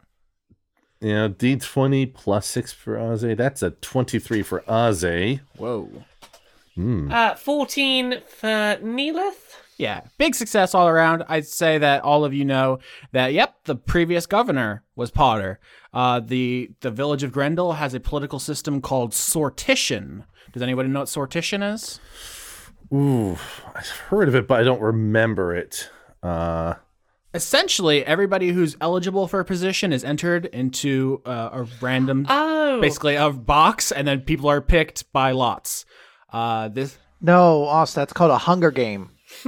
[0.99, 3.38] You know, D20 plus 6 for Aze.
[3.38, 5.41] That's a 23 for Aze.
[5.57, 5.89] Whoa.
[6.79, 9.55] Uh, fourteen for Neelith.
[9.77, 11.23] Yeah, big success all around.
[11.27, 12.79] I'd say that all of you know
[13.13, 13.33] that.
[13.33, 15.60] Yep, the previous governor was Potter.
[15.91, 20.25] Uh, the the village of Grendel has a political system called sortition.
[20.53, 21.99] Does anybody know what sortition is?
[22.93, 23.38] Ooh,
[23.75, 25.89] I've heard of it, but I don't remember it.
[26.21, 26.75] Uh,
[27.33, 33.15] Essentially, everybody who's eligible for a position is entered into uh, a random, Oh, basically
[33.15, 35.85] a box, and then people are picked by lots.
[36.31, 39.11] Uh, this No, Austin, that's called a Hunger Game.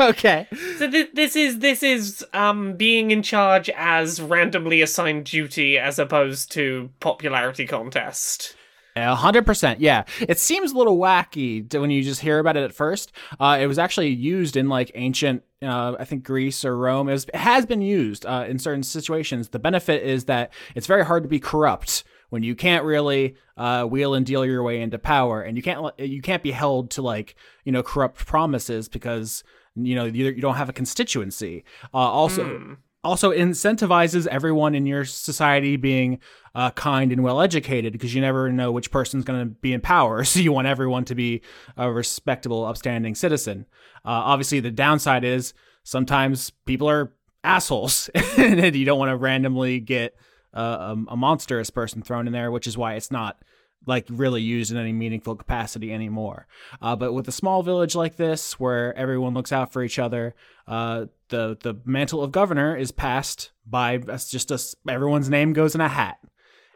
[0.00, 0.46] okay.
[0.76, 5.98] so th- this is this is um being in charge as randomly assigned duty as
[5.98, 8.54] opposed to popularity contest.
[8.96, 10.04] Hundred percent, yeah.
[10.20, 13.12] It seems a little wacky to, when you just hear about it at first.
[13.40, 17.08] Uh, it was actually used in like ancient, uh, I think Greece or Rome.
[17.08, 19.48] It, was, it has been used uh, in certain situations.
[19.48, 23.84] The benefit is that it's very hard to be corrupt when you can't really uh,
[23.84, 27.02] wheel and deal your way into power, and you can't you can't be held to
[27.02, 31.64] like you know corrupt promises because you know you, you don't have a constituency.
[31.94, 36.20] Uh, also also incentivizes everyone in your society being
[36.54, 39.80] uh, kind and well educated because you never know which person's going to be in
[39.80, 40.24] power.
[40.32, 41.42] So you want everyone to be
[41.76, 43.66] a respectable, upstanding citizen.
[44.04, 45.52] Uh, obviously, the downside is
[45.84, 47.12] sometimes people are
[47.44, 50.16] assholes and you don't want to randomly get
[50.54, 53.42] uh, a, a monstrous person thrown in there, which is why it's not
[53.86, 56.46] like really used in any meaningful capacity anymore.
[56.80, 60.34] Uh, but with a small village like this, where everyone looks out for each other,
[60.66, 65.80] uh, the the mantle of governor is passed by just a everyone's name goes in
[65.80, 66.18] a hat,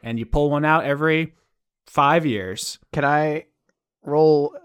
[0.02, 1.34] and you pull one out every
[1.86, 2.78] five years.
[2.92, 3.44] Can I
[4.02, 4.56] roll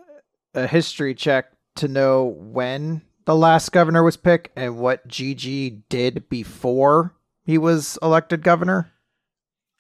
[0.56, 6.30] a history check to know when the last governor was picked and what GG did
[6.30, 8.92] before he was elected governor?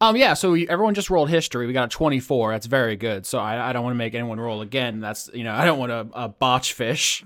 [0.01, 0.33] Um, yeah.
[0.33, 1.67] So we, everyone just rolled history.
[1.67, 2.51] We got a twenty-four.
[2.51, 3.25] That's very good.
[3.25, 4.99] So I, I don't want to make anyone roll again.
[4.99, 7.23] That's you know I don't want to uh, botch fish.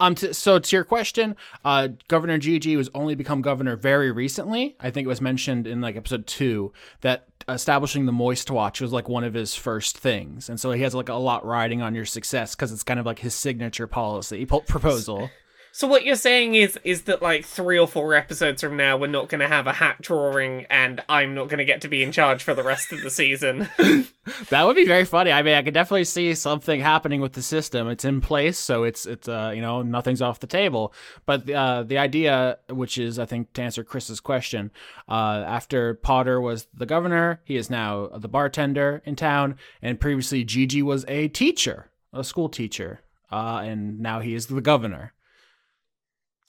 [0.00, 0.14] Um.
[0.16, 4.76] T- so to your question, uh, Governor Gigi was only become governor very recently.
[4.80, 8.92] I think it was mentioned in like episode two that establishing the Moist Watch was
[8.92, 11.94] like one of his first things, and so he has like a lot riding on
[11.94, 15.30] your success because it's kind of like his signature policy po- proposal.
[15.74, 19.06] So what you're saying is is that like three or four episodes from now we're
[19.06, 22.02] not going to have a hat drawing and I'm not going to get to be
[22.02, 23.68] in charge for the rest of the season.
[24.50, 25.32] That would be very funny.
[25.32, 27.88] I mean, I could definitely see something happening with the system.
[27.88, 30.94] It's in place, so it's it's uh you know nothing's off the table.
[31.26, 34.70] But uh, the idea, which is I think to answer Chris's question,
[35.08, 40.44] uh, after Potter was the governor, he is now the bartender in town, and previously
[40.44, 43.00] Gigi was a teacher, a school teacher,
[43.32, 45.14] uh, and now he is the governor.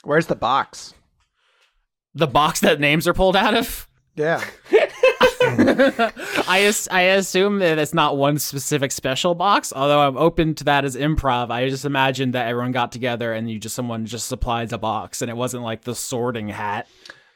[0.04, 0.94] Where's the box?
[2.16, 3.88] The box that names are pulled out of.
[4.16, 4.44] Yeah.
[5.46, 10.64] I as- I assume that it's not one specific special box, although I'm open to
[10.66, 11.52] that as improv.
[11.52, 15.22] I just imagined that everyone got together and you just someone just supplies a box
[15.22, 16.88] and it wasn't like the sorting hat.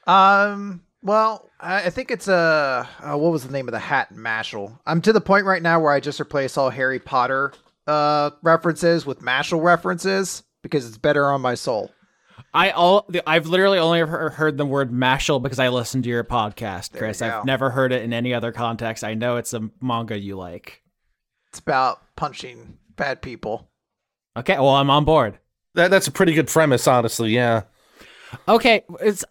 [0.06, 0.84] Um.
[1.04, 4.18] Well, I, I think it's a uh, what was the name of the hat in
[4.18, 4.78] Mashle?
[4.86, 7.54] I'm to the point right now where I just replace all Harry Potter
[7.88, 11.92] uh references with Mashle references because it's better on my soul.
[12.58, 16.10] I all the- I've literally only ever heard the word Mashle because I listened to
[16.10, 17.22] your podcast, There Chris.
[17.22, 19.04] you I've never heard it in any other context.
[19.04, 20.82] I know it's a manga you like.
[21.50, 23.70] It's about punching bad people.
[24.36, 25.38] Okay, well I'm on board.
[25.76, 27.30] that, that's a pretty good premise, honestly.
[27.30, 27.64] Yeah.
[28.48, 28.84] Okay,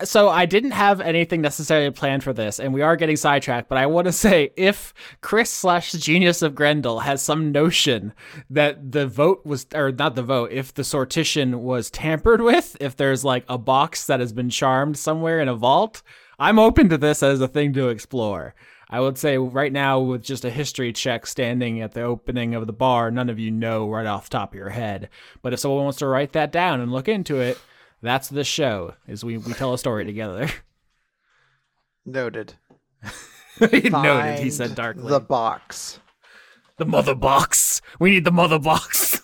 [0.04, 3.68] so I didn't have anything necessarily planned for this, and we are getting sidetracked.
[3.68, 8.14] But I want to say, if Chris slash Genius of Grendel has some notion
[8.48, 12.96] that the vote was, or not the vote, if the sortition was tampered with, if
[12.96, 16.02] there's like a box that has been charmed somewhere in a vault,
[16.38, 18.54] I'm open to this as a thing to explore.
[18.88, 22.66] I would say right now, with just a history check standing at the opening of
[22.66, 25.08] the bar, none of you know right off the top of your head.
[25.42, 27.58] But if someone wants to write that down and look into it,
[28.06, 28.94] that's the show.
[29.06, 30.48] Is we, we tell a story together.
[32.06, 32.54] Noted.
[33.60, 35.08] Noted, he said darkly.
[35.08, 35.98] The box.
[36.76, 37.80] the mother box.
[37.98, 39.20] We need the mother box.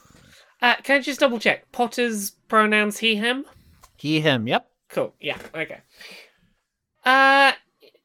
[0.63, 1.71] uh, can I just double check?
[1.73, 3.45] Potter's pronouns he him?
[3.97, 4.49] He, him.
[4.49, 4.69] Yep.
[4.89, 5.15] Cool.
[5.21, 5.39] Yeah.
[5.55, 5.81] Okay.
[7.05, 7.53] Uh.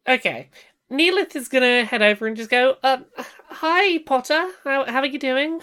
[0.07, 0.49] Okay.
[0.89, 2.75] Neelith is gonna head over and just go.
[2.83, 3.05] Um.
[3.49, 4.49] Hi, Potter.
[4.63, 5.59] How how are you doing?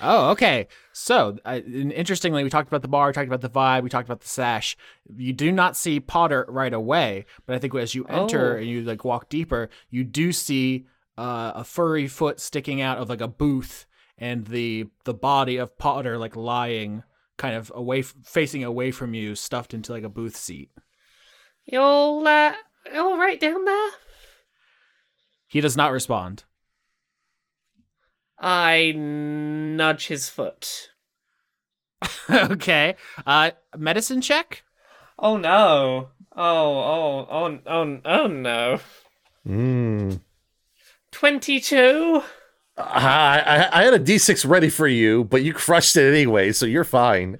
[0.00, 0.68] Oh, okay.
[0.92, 4.08] So, uh, interestingly, we talked about the bar, we talked about the vibe, we talked
[4.08, 4.76] about the sash.
[5.16, 8.58] You do not see Potter right away, but I think as you enter Oh.
[8.58, 13.08] and you like walk deeper, you do see uh, a furry foot sticking out of
[13.08, 17.02] like a booth, and the the body of Potter like lying
[17.36, 20.70] kind of away, f- facing away from you, stuffed into like a booth seat.
[21.66, 22.52] You all, uh,
[22.94, 23.90] all right down there?
[25.48, 26.44] He does not respond.
[28.40, 30.90] I nudge his foot.
[32.30, 32.96] okay.
[33.26, 34.62] Uh, medicine check.
[35.18, 36.10] Oh no.
[36.36, 38.78] Oh, oh, oh, oh, oh no.
[39.46, 40.20] Mm.
[41.10, 42.22] 22?
[42.76, 46.64] I, I I had a D6 ready for you, but you crushed it anyway, so
[46.64, 47.38] you're fine.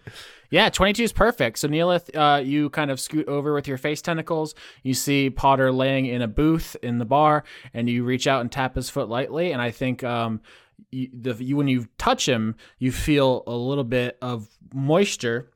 [0.51, 1.59] Yeah, 22 is perfect.
[1.59, 4.55] So, Neelith, uh, you kind of scoot over with your face tentacles.
[4.83, 8.51] You see Potter laying in a booth in the bar, and you reach out and
[8.51, 9.53] tap his foot lightly.
[9.53, 10.41] And I think um,
[10.91, 15.51] you, the, you when you touch him, you feel a little bit of moisture.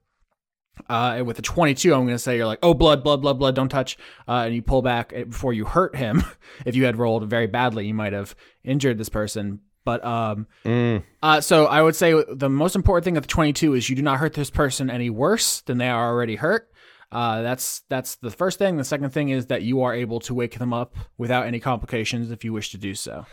[0.88, 3.38] Uh, and with a 22, I'm going to say you're like, oh, blood, blood, blood,
[3.38, 3.98] blood, don't touch.
[4.26, 6.24] Uh, and you pull back eh, before you hurt him.
[6.66, 9.60] if you had rolled very badly, you might have injured this person.
[9.84, 11.02] But um, Mm.
[11.22, 14.02] uh, so I would say the most important thing of the 22 is you do
[14.02, 16.68] not hurt this person any worse than they are already hurt.
[17.10, 18.76] Uh, that's that's the first thing.
[18.78, 22.30] The second thing is that you are able to wake them up without any complications
[22.30, 23.26] if you wish to do so.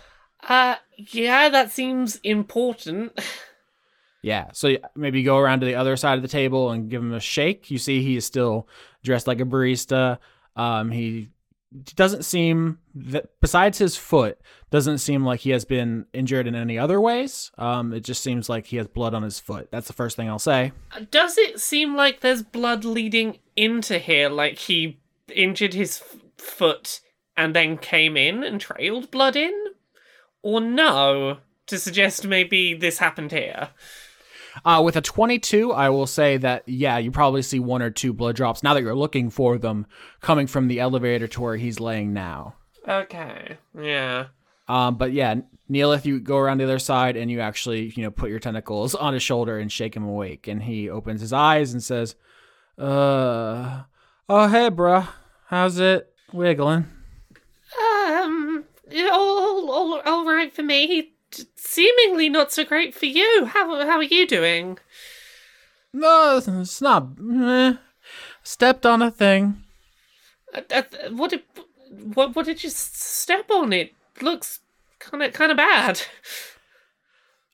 [0.47, 3.19] Uh, yeah, that seems important.
[4.21, 4.49] Yeah.
[4.53, 7.19] So maybe go around to the other side of the table and give him a
[7.19, 7.71] shake.
[7.71, 8.67] You see, he is still
[9.03, 10.17] dressed like a barista.
[10.55, 11.29] Um, he
[11.95, 14.39] doesn't seem that besides his foot
[14.71, 17.51] doesn't seem like he has been injured in any other ways.
[17.57, 19.69] Um, it just seems like he has blood on his foot.
[19.71, 20.71] That's the first thing I'll say.
[21.11, 24.99] Does it seem like there's blood leading into here, like he
[25.33, 27.01] injured his f- foot
[27.37, 29.53] and then came in and trailed blood in?
[30.41, 33.69] Or no, to suggest maybe this happened here?
[34.65, 38.13] Uh, with a 22, I will say that, yeah, you probably see one or two
[38.13, 39.85] blood drops now that you're looking for them
[40.21, 42.55] coming from the elevator to where he's laying now.
[42.87, 44.27] Okay, yeah.
[44.67, 45.35] Um, but yeah,
[45.67, 48.95] Neelith, you go around the other side and you actually, you know, put your tentacles
[48.95, 50.47] on his shoulder and shake him awake.
[50.47, 52.15] And he opens his eyes and says,
[52.77, 53.83] uh,
[54.27, 55.07] oh, hey, bruh.
[55.47, 56.85] How's it wiggling?
[59.11, 61.11] All, all, all right for me.
[61.55, 63.45] Seemingly not so great for you.
[63.45, 64.79] How, how are you doing?
[65.93, 67.07] No, it's not.
[68.43, 69.63] Stepped on a thing.
[70.53, 71.43] Uh, uh, what did
[72.13, 73.73] what what did you step on?
[73.73, 74.59] It looks
[74.99, 76.01] kind of kind of bad.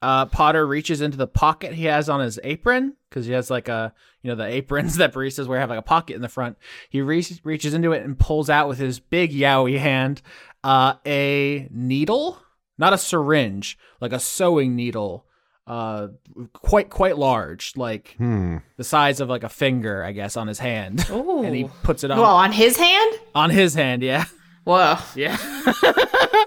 [0.05, 3.67] Uh, Potter reaches into the pocket he has on his apron because he has like
[3.67, 3.91] a,
[4.21, 6.57] you know, the aprons that baristas wear have like a pocket in the front.
[6.89, 10.21] He re- reaches into it and pulls out with his big yowie hand
[10.63, 12.37] uh, a needle,
[12.77, 15.25] not a syringe, like a sewing needle,
[15.67, 16.09] uh,
[16.53, 18.57] quite quite large, like Hmm.
[18.77, 21.05] the size of like a finger, I guess, on his hand.
[21.09, 21.43] Ooh.
[21.43, 23.15] and he puts it on Well, on his hand?
[23.33, 24.03] on his hand.
[24.03, 24.25] Yeah,
[24.65, 24.97] Whoa.
[25.15, 25.37] yeah.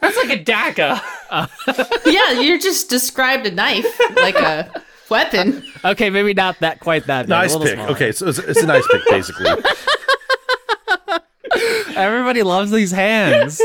[0.01, 1.01] That's like a dagger.
[2.07, 3.87] yeah, you just described a knife
[4.17, 5.63] like a weapon.
[5.85, 7.23] okay, maybe not that quite that.
[7.23, 7.75] big, Nice little pick.
[7.75, 7.91] smaller.
[7.93, 9.47] Okay, so it's, it's a nice pick, basically.
[11.97, 13.61] Everybody loves these hands.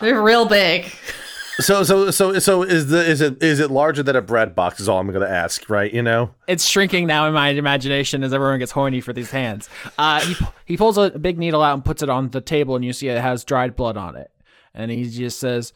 [0.00, 0.90] They're real big.
[1.60, 4.78] So, so, so, so is the is it is it larger than a bread box?
[4.80, 5.92] Is all I'm going to ask, right?
[5.92, 6.30] You know.
[6.46, 9.68] it's shrinking now in my imagination as everyone gets horny for these hands.
[9.98, 12.84] Uh, he he pulls a big needle out and puts it on the table, and
[12.84, 14.30] you see it has dried blood on it.
[14.72, 15.72] And he just says,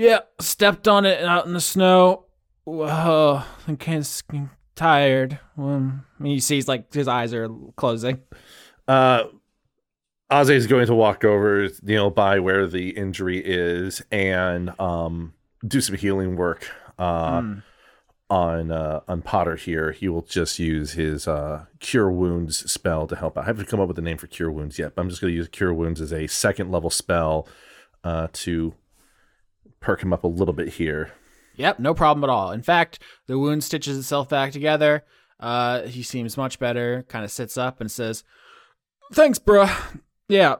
[0.00, 2.24] "Yeah, stepped on it out in the snow.
[2.64, 8.20] Whoa, I'm kind of tired." Um, you see, he's like his eyes are closing.
[8.88, 9.24] Uh,
[10.32, 15.34] is going to walk over, kneel by where the injury is, and um,
[15.66, 16.66] do some healing work
[16.98, 17.58] uh, Hmm.
[18.30, 19.56] on uh, on Potter.
[19.56, 23.44] Here, he will just use his uh, Cure Wounds spell to help out.
[23.44, 25.32] I haven't come up with a name for Cure Wounds yet, but I'm just going
[25.32, 27.46] to use Cure Wounds as a second level spell
[28.02, 28.72] uh, to
[29.80, 31.12] perk him up a little bit here.
[31.56, 32.52] Yep, no problem at all.
[32.52, 35.04] In fact, the wound stitches itself back together.
[35.38, 37.04] Uh, he seems much better.
[37.08, 38.24] Kind of sits up and says,
[39.12, 40.00] "Thanks, bruh.
[40.28, 40.56] Yeah,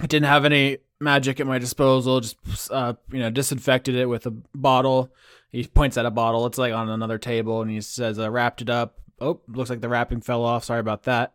[0.00, 2.20] I didn't have any magic at my disposal.
[2.20, 2.36] Just
[2.70, 5.10] uh, you know, disinfected it with a bottle."
[5.52, 6.46] He points at a bottle.
[6.46, 9.00] It's like on another table, and he says, "I wrapped it up.
[9.20, 10.64] Oh, looks like the wrapping fell off.
[10.64, 11.34] Sorry about that.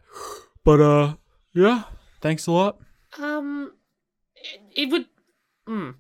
[0.64, 1.16] But uh,
[1.54, 1.84] yeah,
[2.22, 2.80] thanks a lot."
[3.20, 3.74] Um,
[4.36, 5.06] it, it would.
[5.68, 5.92] Hmm.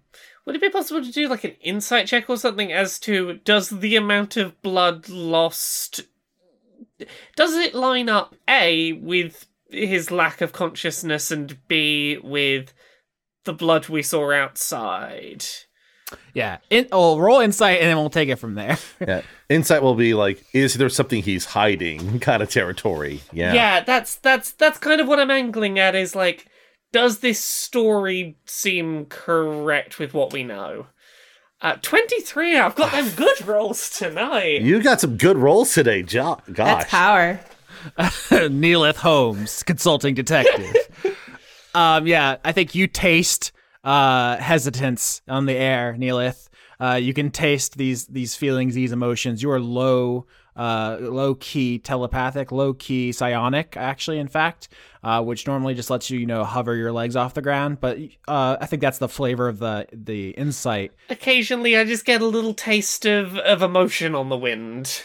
[0.45, 3.69] Would it be possible to do like an insight check or something as to does
[3.69, 6.01] the amount of blood lost
[7.35, 12.73] does it line up a with his lack of consciousness and b with
[13.43, 15.45] the blood we saw outside?
[16.33, 18.77] Yeah, in, oh, roll insight, and then we'll take it from there.
[19.05, 22.19] Yeah, insight will be like, is there something he's hiding?
[22.21, 23.21] Kind of territory.
[23.33, 23.53] Yeah.
[23.53, 26.47] Yeah, that's that's that's kind of what I'm angling at is like
[26.95, 30.87] does this story seem correct with what we know?
[31.59, 32.57] Uh, 23.
[32.57, 34.61] I've got them good rolls tonight.
[34.61, 36.87] You got some good rolls today, jo- That's gosh.
[36.87, 37.41] power.
[38.49, 40.73] Neelith Holmes, consulting detective.
[41.75, 43.51] um, yeah, I think you taste
[43.83, 46.49] uh, hesitance on the air, Neelith.
[46.79, 49.43] Uh, you can taste these these feelings, these emotions.
[49.43, 54.19] You are low, uh, low key telepathic, low key psionic, actually.
[54.19, 54.69] In fact,
[55.03, 57.79] uh, which normally just lets you, you know, hover your legs off the ground.
[57.79, 57.97] But
[58.27, 60.93] uh, I think that's the flavor of the the insight.
[61.09, 65.03] Occasionally, I just get a little taste of, of emotion on the wind.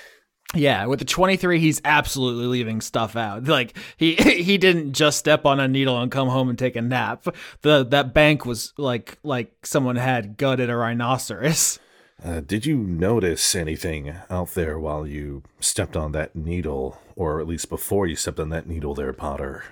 [0.52, 3.44] Yeah, with the 23, he's absolutely leaving stuff out.
[3.44, 6.82] Like he he didn't just step on a needle and come home and take a
[6.82, 7.26] nap.
[7.62, 11.78] The that bank was like like someone had gutted a rhinoceros.
[12.22, 17.46] Uh, did you notice anything out there while you stepped on that needle, or at
[17.46, 19.64] least before you stepped on that needle there, Potter?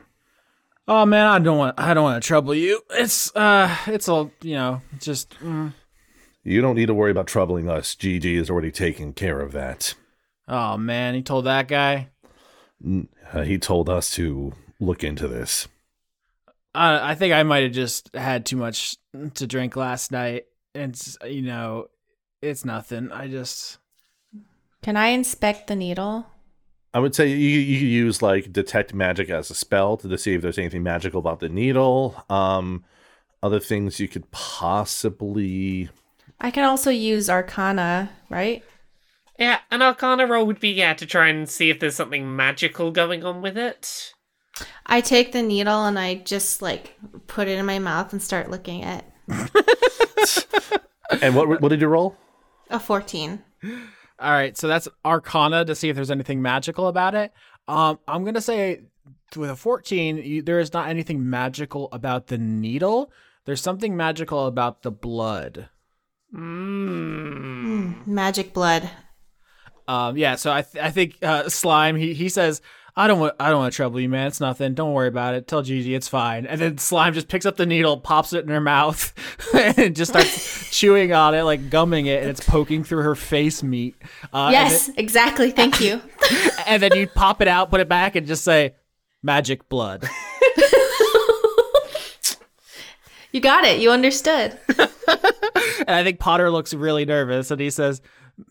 [0.87, 2.81] Oh man, I don't want I don't want to trouble you.
[2.91, 5.75] It's uh it's all, you know, just mm.
[6.43, 7.95] You don't need to worry about troubling us.
[7.95, 9.95] Gigi has already taken care of that.
[10.47, 12.09] Oh man, he told that guy.
[12.83, 15.69] Uh, he told us to look into this.
[16.75, 18.97] I I think I might have just had too much
[19.35, 21.89] to drink last night and you know,
[22.43, 23.11] it's nothing.
[23.13, 23.79] I just
[24.83, 26.27] Can I inspect the needle?
[26.95, 30.19] I would say you you could use like detect magic as a spell to, to
[30.19, 32.25] see if there's anything magical about the needle.
[32.31, 32.85] Um,
[33.43, 35.91] other things you could possibly
[36.41, 38.63] I can also use Arcana, right?
[39.39, 42.91] Yeah, an arcana roll would be, yeah, to try and see if there's something magical
[42.91, 44.13] going on with it.
[44.87, 46.97] I take the needle and I just like
[47.29, 49.05] put it in my mouth and start licking it.
[51.23, 52.17] And what what did you roll?
[52.71, 53.43] A 14.
[54.21, 57.33] All right, so that's Arcana to see if there's anything magical about it.
[57.67, 58.83] Um, I'm gonna say
[59.37, 63.13] with a 14, you, there is not anything magical about the needle.
[63.45, 65.69] There's something magical about the blood.
[66.35, 68.07] Mmm.
[68.07, 68.91] Magic blood.
[69.87, 72.61] Um, yeah, so I th- I think uh, slime he he says.
[72.99, 73.37] I don't want.
[73.39, 74.27] I don't want to trouble you, man.
[74.27, 74.75] It's nothing.
[74.75, 75.47] Don't worry about it.
[75.47, 76.47] Tell Gigi it's fine.
[76.47, 79.15] And then Slime just picks up the needle, pops it in her mouth,
[79.55, 83.63] and just starts chewing on it, like gumming it, and it's poking through her face
[83.63, 83.95] meat.
[84.33, 85.53] Uh, yes, exactly.
[85.53, 86.03] Thank you.
[86.67, 88.75] and then you pop it out, put it back, and just say,
[89.23, 90.05] "Magic blood."
[93.31, 93.79] You got it.
[93.79, 94.59] You understood.
[95.87, 98.03] And I think Potter looks really nervous, and he says,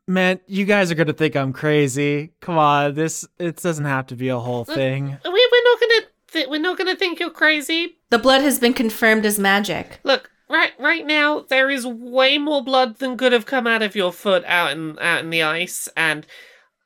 [0.08, 2.32] "Man, you guys are gonna think I'm crazy.
[2.42, 6.02] Come on, this it doesn't have to be a whole thing." We, we're not gonna
[6.32, 7.98] th- we're not gonna think you're crazy.
[8.10, 10.00] The blood has been confirmed as magic.
[10.04, 13.96] Look, right right now there is way more blood than could have come out of
[13.96, 16.26] your foot out in out in the ice, and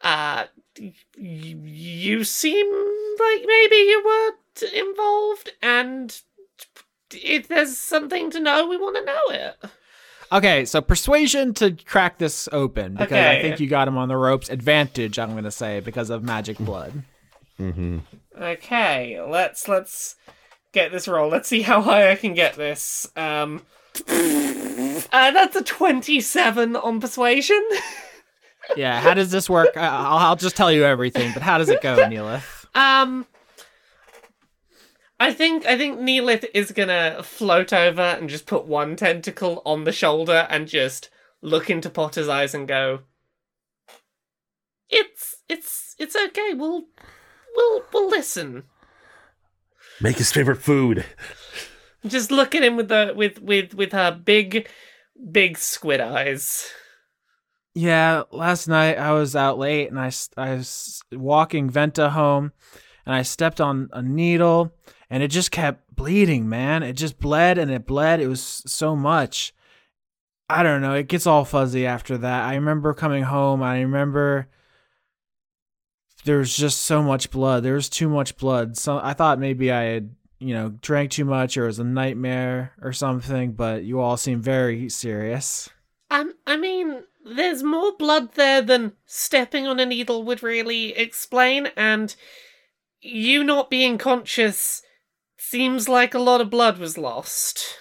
[0.02, 0.46] uh,
[0.80, 2.66] y- you seem
[3.20, 6.22] like maybe you were t- involved, and
[7.14, 9.56] if there's something to know, we want to know it.
[10.32, 14.16] Okay, so persuasion to crack this open because I think you got him on the
[14.16, 14.50] ropes.
[14.50, 17.04] Advantage, I'm gonna say, because of magic blood.
[18.40, 20.16] Okay, let's let's
[20.72, 21.30] get this roll.
[21.30, 23.08] Let's see how high I can get this.
[23.16, 23.62] Um,
[24.08, 27.62] uh, that's a twenty-seven on persuasion.
[28.78, 29.76] Yeah, how does this work?
[29.76, 32.66] I- I'll, I'll just tell you everything, but how does it go, Neelith?
[32.74, 33.26] Um,
[35.22, 39.84] I think I think Neelith is gonna float over and just put one tentacle on
[39.84, 41.12] the shoulder and just
[41.44, 43.02] look into Potter's eyes and go,
[44.90, 46.56] "It's it's it's okay.
[46.56, 46.86] We'll
[47.56, 48.64] we'll we'll listen."
[50.02, 51.06] Make his favorite food.
[52.04, 54.68] Just look at him with the with with with her big
[55.32, 56.68] big squid eyes.
[57.76, 62.54] Yeah, last night I was out late and I I was walking Venta home
[63.06, 64.74] and I stepped on a needle
[65.10, 66.84] and it just kept bleeding, man.
[66.84, 68.20] It just bled and it bled.
[68.20, 69.54] It was so much.
[70.50, 70.94] I don't know.
[70.94, 72.44] It gets all fuzzy after that.
[72.46, 73.64] I remember coming home.
[73.64, 74.48] I remember
[76.26, 77.64] there was just so much blood.
[77.64, 78.78] There was too much blood.
[78.78, 81.84] So I thought maybe I had, you know, drank too much or it was a
[81.84, 85.70] nightmare or something, but you all seem very serious.
[86.10, 91.68] Um, I mean, there's more blood there than stepping on a needle would really explain,
[91.78, 92.16] and
[93.02, 94.82] you not being conscious
[95.38, 97.78] seems like a lot of blood was lost.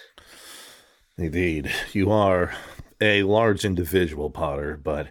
[1.17, 2.53] Indeed, you are
[2.99, 5.09] a large individual, Potter, but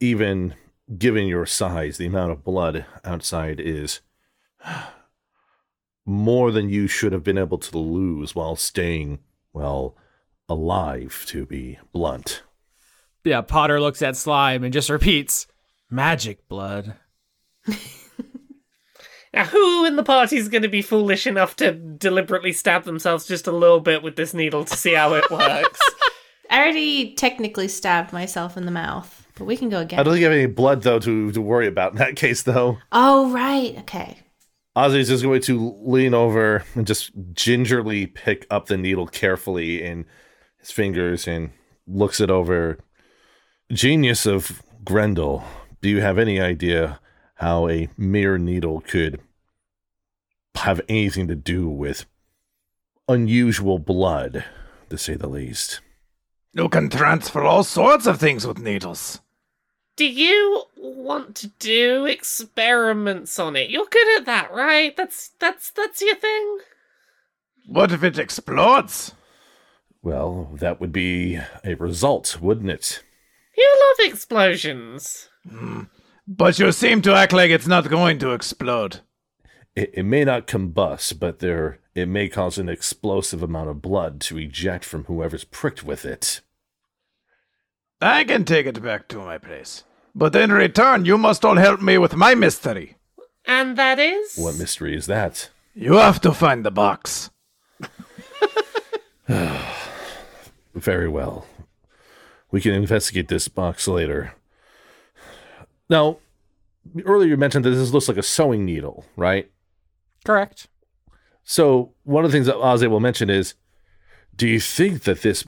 [0.00, 0.54] even
[0.98, 4.00] given your size, the amount of blood outside is
[6.06, 9.20] more than you should have been able to lose while staying,
[9.52, 9.96] well,
[10.48, 12.42] alive, to be blunt.
[13.22, 15.46] Yeah, Potter looks at Slime and just repeats,
[15.88, 16.96] "Magic blood."
[19.34, 23.48] Now, who in the party's going to be foolish enough to deliberately stab themselves just
[23.48, 25.80] a little bit with this needle to see how it works?
[26.50, 29.98] I already technically stabbed myself in the mouth, but we can go again.
[29.98, 32.44] I don't think you have any blood though to to worry about in that case
[32.44, 32.78] though.
[32.92, 33.76] Oh, right.
[33.80, 34.18] Okay.
[34.76, 40.04] Ozzy's just going to lean over and just gingerly pick up the needle carefully in
[40.58, 41.50] his fingers and
[41.88, 42.78] looks it over.
[43.72, 45.42] Genius of Grendel,
[45.80, 47.00] do you have any idea
[47.44, 49.20] how a mere needle could
[50.54, 52.06] have anything to do with
[53.06, 54.46] unusual blood,
[54.88, 55.82] to say the least?
[56.54, 59.20] You can transfer all sorts of things with needles.
[59.96, 63.68] Do you want to do experiments on it?
[63.68, 64.96] You're good at that, right?
[64.96, 66.58] That's that's that's your thing.
[67.66, 69.12] What if it explodes?
[70.02, 73.02] Well, that would be a result, wouldn't it?
[73.54, 75.28] You love explosions.
[75.46, 75.82] Hmm.
[76.26, 79.00] But you seem to act like it's not going to explode.
[79.76, 84.20] It, it may not combust, but there it may cause an explosive amount of blood
[84.22, 86.40] to eject from whoever's pricked with it.
[88.00, 89.84] I can take it back to my place.
[90.14, 92.96] But in return, you must all help me with my mystery.
[93.44, 95.50] And that is What mystery is that?
[95.74, 97.30] You have to find the box.
[100.74, 101.46] Very well.
[102.50, 104.34] We can investigate this box later.
[105.88, 106.18] Now,
[107.04, 109.50] earlier you mentioned that this looks like a sewing needle, right?
[110.24, 110.68] Correct.
[111.44, 113.54] So one of the things that Ozzy will mention is,
[114.34, 115.46] do you think that this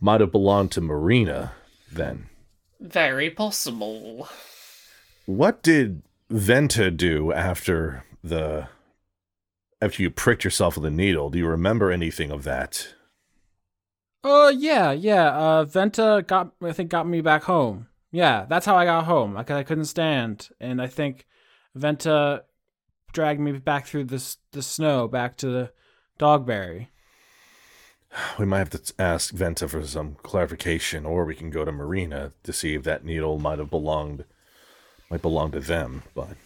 [0.00, 1.52] might have belonged to Marina
[1.92, 2.28] then?
[2.84, 4.28] very possible.
[5.26, 8.68] What did Venta do after the
[9.80, 11.30] after you pricked yourself with a needle?
[11.30, 12.94] Do you remember anything of that?
[14.22, 15.30] Oh yeah, yeah.
[15.30, 17.88] Uh, Venta got I think got me back home.
[18.14, 19.34] Yeah, that's how I got home.
[19.34, 21.26] Like I couldn't stand, and I think
[21.74, 22.44] Venta
[23.12, 25.72] dragged me back through the the snow back to the
[26.18, 26.86] Dogberry.
[28.38, 32.32] We might have to ask Venta for some clarification, or we can go to Marina
[32.44, 34.24] to see if that needle might have belonged
[35.10, 36.04] might belong to them.
[36.14, 36.36] But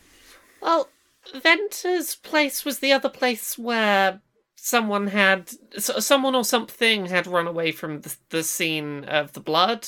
[0.63, 0.89] Well,
[1.35, 4.23] Venta's place was the other place where
[4.57, 9.87] someone had someone or something had run away from the, the scene of the blood.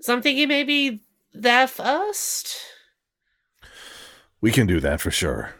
[0.00, 2.56] So I'm thinking maybe there first.
[4.40, 5.54] we can do that for sure.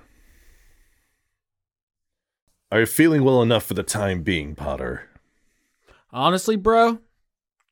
[2.70, 5.08] Are you feeling well enough for the time being, Potter?
[6.10, 6.98] Honestly, bro,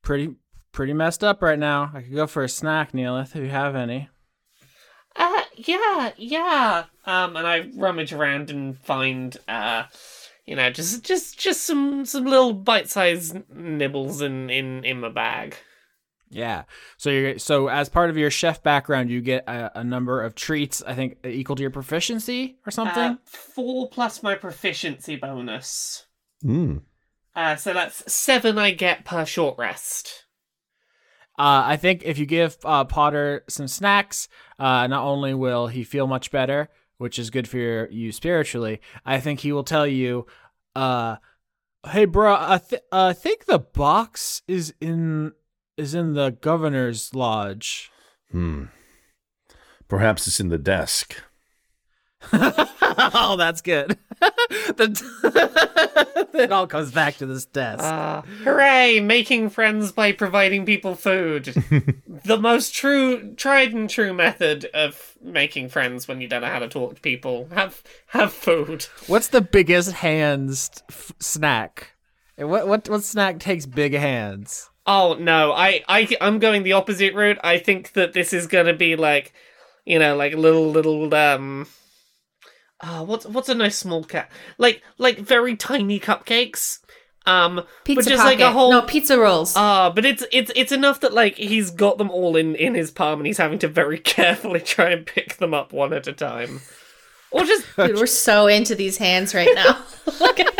[0.02, 0.36] pretty
[0.72, 1.90] pretty messed up right now.
[1.94, 4.08] I could go for a snack, Neelith, if you have any.
[5.14, 6.84] Uh, yeah, yeah.
[7.04, 9.84] Um, and I rummage around and find, uh,
[10.46, 15.56] you know, just just just some some little bite-sized nibbles in in in my bag.
[16.32, 16.64] Yeah.
[16.96, 20.34] So you're so as part of your chef background, you get a, a number of
[20.34, 20.82] treats.
[20.82, 23.02] I think equal to your proficiency or something.
[23.02, 26.06] Uh, four plus my proficiency bonus.
[26.42, 26.78] Hmm.
[27.36, 30.24] Uh, so that's seven I get per short rest.
[31.38, 34.28] Uh, I think if you give uh, Potter some snacks,
[34.58, 36.68] uh, not only will he feel much better,
[36.98, 40.26] which is good for your, you spiritually, I think he will tell you,
[40.76, 41.16] uh,
[41.86, 45.32] "Hey, bro, I, th- I think the box is in
[45.82, 47.90] is in the governor's lodge."
[48.30, 48.64] Hmm.
[49.88, 51.16] Perhaps it's in the desk.
[52.32, 53.98] oh, that's good.
[54.20, 57.84] the it all comes back to this desk.
[57.84, 59.00] Uh, hooray!
[59.00, 61.46] Making friends by providing people food.
[62.24, 66.60] the most true, tried and true method of making friends when you don't know how
[66.60, 67.48] to talk to people.
[67.52, 68.84] Have have food.
[69.06, 71.92] What's the biggest hands f- snack?
[72.38, 74.70] And What what what snack takes big hands?
[74.86, 77.38] Oh no, I I I'm going the opposite route.
[77.44, 79.32] I think that this is gonna be like,
[79.84, 81.66] you know, like little little um.
[82.84, 84.30] Oh, what's what's a nice small cat?
[84.58, 86.80] Like like very tiny cupcakes.
[87.24, 88.38] Um, Pizza but just pocket.
[88.40, 89.54] like a whole No, pizza rolls.
[89.56, 92.90] Ah, but it's it's it's enough that like he's got them all in in his
[92.90, 96.12] palm and he's having to very carefully try and pick them up one at a
[96.12, 96.60] time.
[97.30, 99.84] Or just Dude, we're so into these hands right now.
[100.20, 100.56] Look at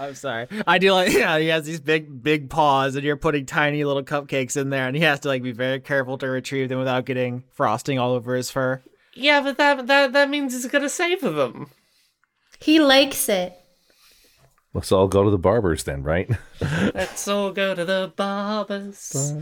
[0.00, 0.46] I'm sorry.
[0.66, 4.02] I do like yeah, he has these big big paws and you're putting tiny little
[4.02, 7.04] cupcakes in there and he has to like be very careful to retrieve them without
[7.04, 8.82] getting frosting all over his fur.
[9.14, 11.70] yeah, but that that that means he's gonna savor them.
[12.60, 13.54] He likes it.
[14.72, 16.30] Let's all go to the barber's then, right?
[16.60, 19.34] Let's all go to the barbers.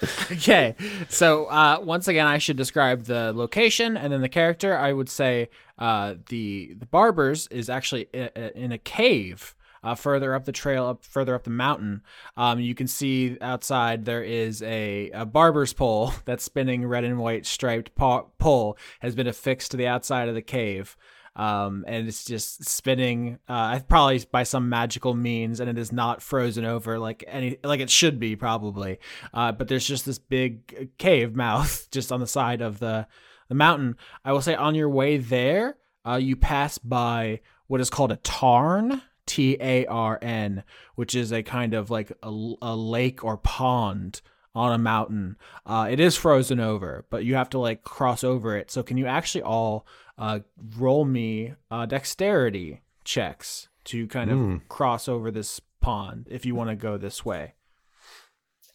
[0.32, 0.74] Okay.
[1.08, 4.76] So uh, once again I should describe the location and then the character.
[4.76, 9.54] I would say uh, the the barbers is actually in a cave.
[9.84, 12.02] Uh, further up the trail, up further up the mountain,
[12.36, 17.18] um, you can see outside there is a, a barber's pole that's spinning red and
[17.18, 20.96] white striped po- pole has been affixed to the outside of the cave.
[21.36, 26.22] Um, and it's just spinning, uh, probably by some magical means, and it is not
[26.22, 28.98] frozen over like any like it should be probably.
[29.34, 33.06] Uh, but there's just this big cave mouth just on the side of the
[33.48, 33.96] the mountain.
[34.24, 35.76] I will say on your way there,
[36.06, 39.02] uh, you pass by what is called a tarn.
[39.26, 40.62] T A R N,
[40.94, 42.28] which is a kind of like a,
[42.62, 44.20] a lake or pond
[44.54, 45.36] on a mountain.
[45.66, 48.70] Uh, it is frozen over, but you have to like cross over it.
[48.70, 49.84] So can you actually all
[50.18, 50.40] uh,
[50.76, 56.70] roll me uh, dexterity checks to kind of cross over this pond if you want
[56.70, 57.54] to go this way?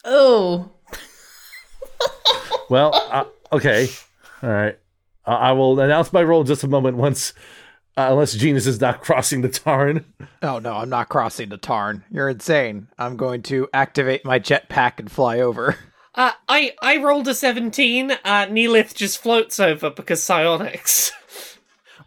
[0.05, 0.71] Oh,
[2.69, 3.89] Well, uh, okay,
[4.41, 4.79] all right.
[5.27, 6.95] Uh, I will announce my roll in just a moment.
[6.95, 7.33] Once,
[7.97, 10.05] uh, unless Genius is not crossing the tarn.
[10.41, 12.05] Oh no, I'm not crossing the Tarn.
[12.09, 12.87] You're insane.
[12.97, 15.75] I'm going to activate my jetpack and fly over.
[16.15, 18.11] Uh, I I rolled a seventeen.
[18.23, 21.11] Uh, Neelith just floats over because psionics.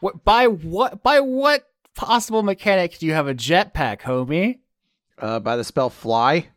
[0.05, 4.59] What by what by what possible mechanic do you have a jetpack, homie?
[5.19, 6.49] Uh, by the spell Fly.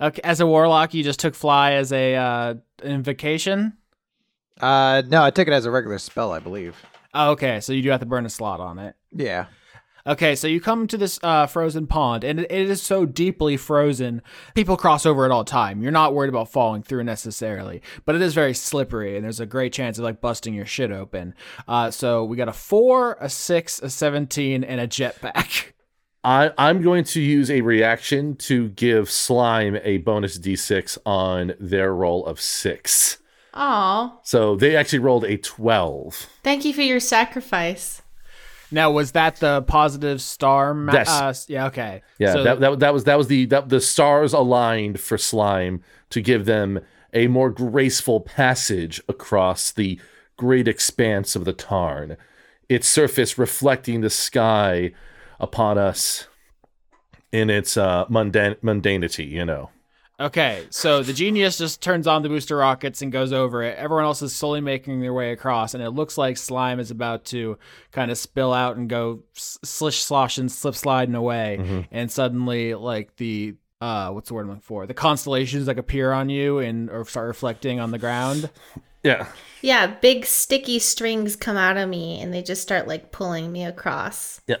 [0.00, 2.54] Okay, as a warlock, you just took fly as a uh,
[2.84, 3.76] invocation.
[4.60, 6.80] Uh, no, I took it as a regular spell, I believe.
[7.14, 8.94] Oh, okay, so you do have to burn a slot on it.
[9.10, 9.46] Yeah.
[10.08, 13.58] Okay, so you come to this uh, frozen pond, and it, it is so deeply
[13.58, 14.22] frozen.
[14.54, 15.82] People cross over at all time.
[15.82, 19.44] You're not worried about falling through necessarily, but it is very slippery, and there's a
[19.44, 21.34] great chance of like busting your shit open.
[21.68, 25.72] Uh, so we got a four, a six, a seventeen, and a jetpack.
[26.24, 31.94] I, I'm going to use a reaction to give Slime a bonus d6 on their
[31.94, 33.18] roll of six.
[33.54, 36.28] oh, So they actually rolled a 12.
[36.42, 38.02] thank you for your sacrifice.
[38.70, 40.74] Now, was that the positive star?
[40.74, 41.08] Ma- Yes.
[41.08, 41.66] Uh, yeah.
[41.66, 42.02] Okay.
[42.18, 45.82] Yeah, So- that, that, that was that was the that, the stars aligned for Slime
[46.10, 46.80] to give them
[47.12, 49.98] a more graceful passage across the
[50.36, 52.16] great expanse of the Tarn,
[52.68, 54.92] its surface reflecting the sky
[55.40, 56.26] upon us
[57.32, 59.28] in its uh, mundan- mundanity.
[59.30, 59.70] You know.
[60.20, 63.78] Okay, so the genius just turns on the booster rockets and goes over it.
[63.78, 67.24] Everyone else is slowly making their way across, and it looks like slime is about
[67.26, 67.56] to
[67.92, 71.86] kind of spill out and go s- slish sloshing, slip sliding away.
[71.92, 74.86] And suddenly, like the uh, what's the word I'm looking for?
[74.88, 78.50] The constellations like appear on you and or start reflecting on the ground.
[79.04, 79.28] Yeah.
[79.62, 83.64] Yeah, big sticky strings come out of me and they just start like pulling me
[83.64, 84.40] across.
[84.48, 84.56] Yeah.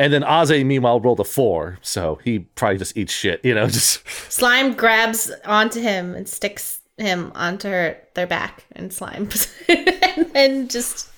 [0.00, 3.66] And then Aze, meanwhile, rolled a four, so he probably just eats shit, you know,
[3.68, 9.28] just Slime grabs onto him and sticks him onto her, their back and slime.
[9.68, 11.10] and then just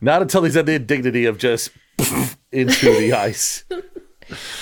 [0.00, 1.70] not until he's at the indignity of just
[2.50, 3.62] into the ice.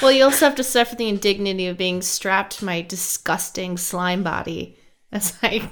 [0.03, 4.23] well, you also have to suffer the indignity of being strapped to my disgusting slime
[4.23, 4.77] body
[5.11, 5.71] as I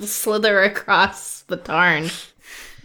[0.00, 2.10] slither across the tarn.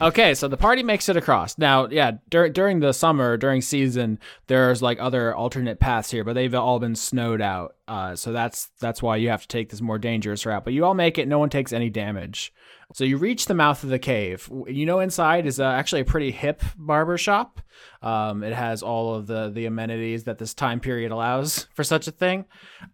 [0.02, 1.60] Okay, so the party makes it across.
[1.60, 6.34] Now, yeah, dur- during the summer, during season, there's like other alternate paths here, but
[6.34, 7.76] they've all been snowed out.
[7.88, 10.64] Uh, so that's that's why you have to take this more dangerous route.
[10.64, 11.28] But you all make it.
[11.28, 12.52] No one takes any damage.
[12.94, 14.50] So you reach the mouth of the cave.
[14.68, 17.62] You know, inside is uh, actually a pretty hip barber shop.
[18.02, 22.08] Um, it has all of the the amenities that this time period allows for such
[22.08, 22.46] a thing.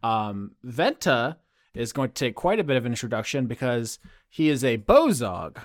[0.04, 1.38] Um, Venta
[1.74, 3.98] is going to take quite a bit of an introduction because
[4.28, 5.58] he is a bozog.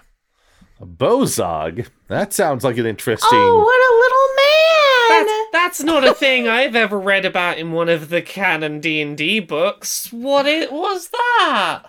[0.82, 1.88] A bozog?
[2.08, 3.28] That sounds like an interesting.
[3.30, 5.26] Oh, what a little man!
[5.52, 9.00] That's that's not a thing I've ever read about in one of the canon D
[9.00, 10.12] and D books.
[10.12, 11.84] What it was that?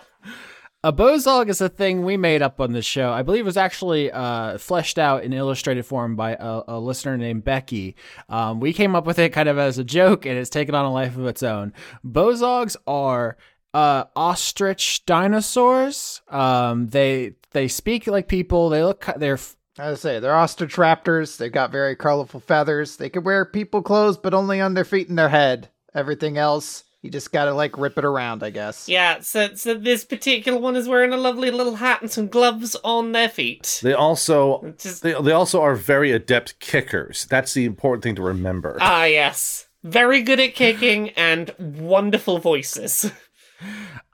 [0.84, 3.10] A bozog is a thing we made up on this show.
[3.10, 7.16] I believe it was actually uh, fleshed out in illustrated form by a, a listener
[7.16, 7.96] named Becky.
[8.28, 10.84] Um, we came up with it kind of as a joke, and it's taken on
[10.84, 11.72] a life of its own.
[12.06, 13.38] Bozogs are
[13.72, 16.22] uh, ostrich dinosaurs.
[16.28, 18.68] Um, they they speak like people.
[18.68, 19.06] They look.
[19.16, 19.34] They're.
[19.34, 21.36] As I say, they're ostrich raptors.
[21.36, 22.96] They've got very colorful feathers.
[22.96, 25.68] They can wear people clothes, but only on their feet and their head.
[25.94, 28.88] Everything else, you just gotta like rip it around, I guess.
[28.88, 32.76] Yeah, so so this particular one is wearing a lovely little hat and some gloves
[32.84, 33.80] on their feet.
[33.82, 37.26] They also Just- they, they also are very adept kickers.
[37.28, 38.78] That's the important thing to remember.
[38.80, 39.66] Ah, yes.
[39.82, 43.10] Very good at kicking and wonderful voices.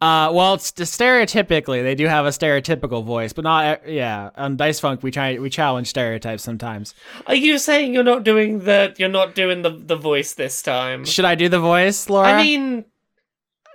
[0.00, 4.30] uh, well, it's stereotypically they do have a stereotypical voice, but not yeah.
[4.36, 6.94] On Dice Funk, we try we challenge stereotypes sometimes.
[7.26, 11.04] Are you saying you're not doing the you're not doing the the voice this time?
[11.04, 12.28] Should I do the voice, Laura?
[12.28, 12.86] I mean,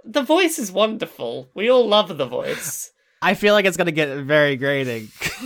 [0.04, 1.50] the voice is wonderful.
[1.54, 2.92] We all love the voice.
[3.22, 5.10] I feel like it's gonna get very grating.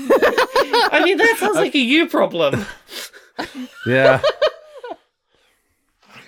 [0.91, 2.65] I mean, that sounds like a you problem.
[3.85, 4.21] Yeah.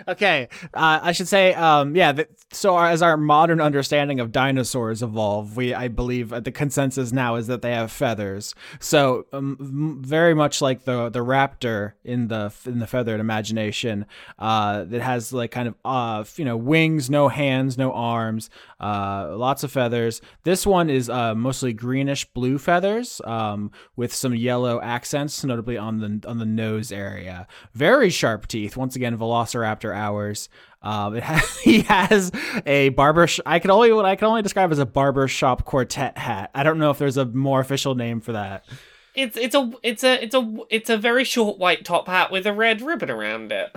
[0.07, 2.11] Okay, uh, I should say, um, yeah.
[2.11, 6.51] That, so our, as our modern understanding of dinosaurs evolve, we, I believe, uh, the
[6.51, 8.55] consensus now is that they have feathers.
[8.79, 14.05] So um, very much like the the raptor in the in the feathered imagination,
[14.39, 18.49] uh, that has like kind of uh, you know, wings, no hands, no arms,
[18.79, 20.21] uh, lots of feathers.
[20.43, 25.99] This one is uh, mostly greenish blue feathers, um, with some yellow accents, notably on
[25.99, 27.47] the on the nose area.
[27.73, 28.75] Very sharp teeth.
[28.75, 30.49] Once again, Velociraptor hours.
[30.81, 32.31] Um, it has, he has
[32.65, 33.27] a barber.
[33.27, 36.51] Sh- I can only what I can only describe as a barber shop quartet hat.
[36.55, 38.65] I don't know if there's a more official name for that.
[39.13, 42.47] It's it's a it's a it's a it's a very short white top hat with
[42.47, 43.75] a red ribbon around it.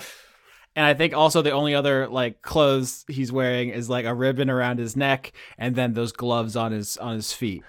[0.77, 4.51] And I think also the only other like clothes he's wearing is like a ribbon
[4.51, 7.63] around his neck and then those gloves on his on his feet.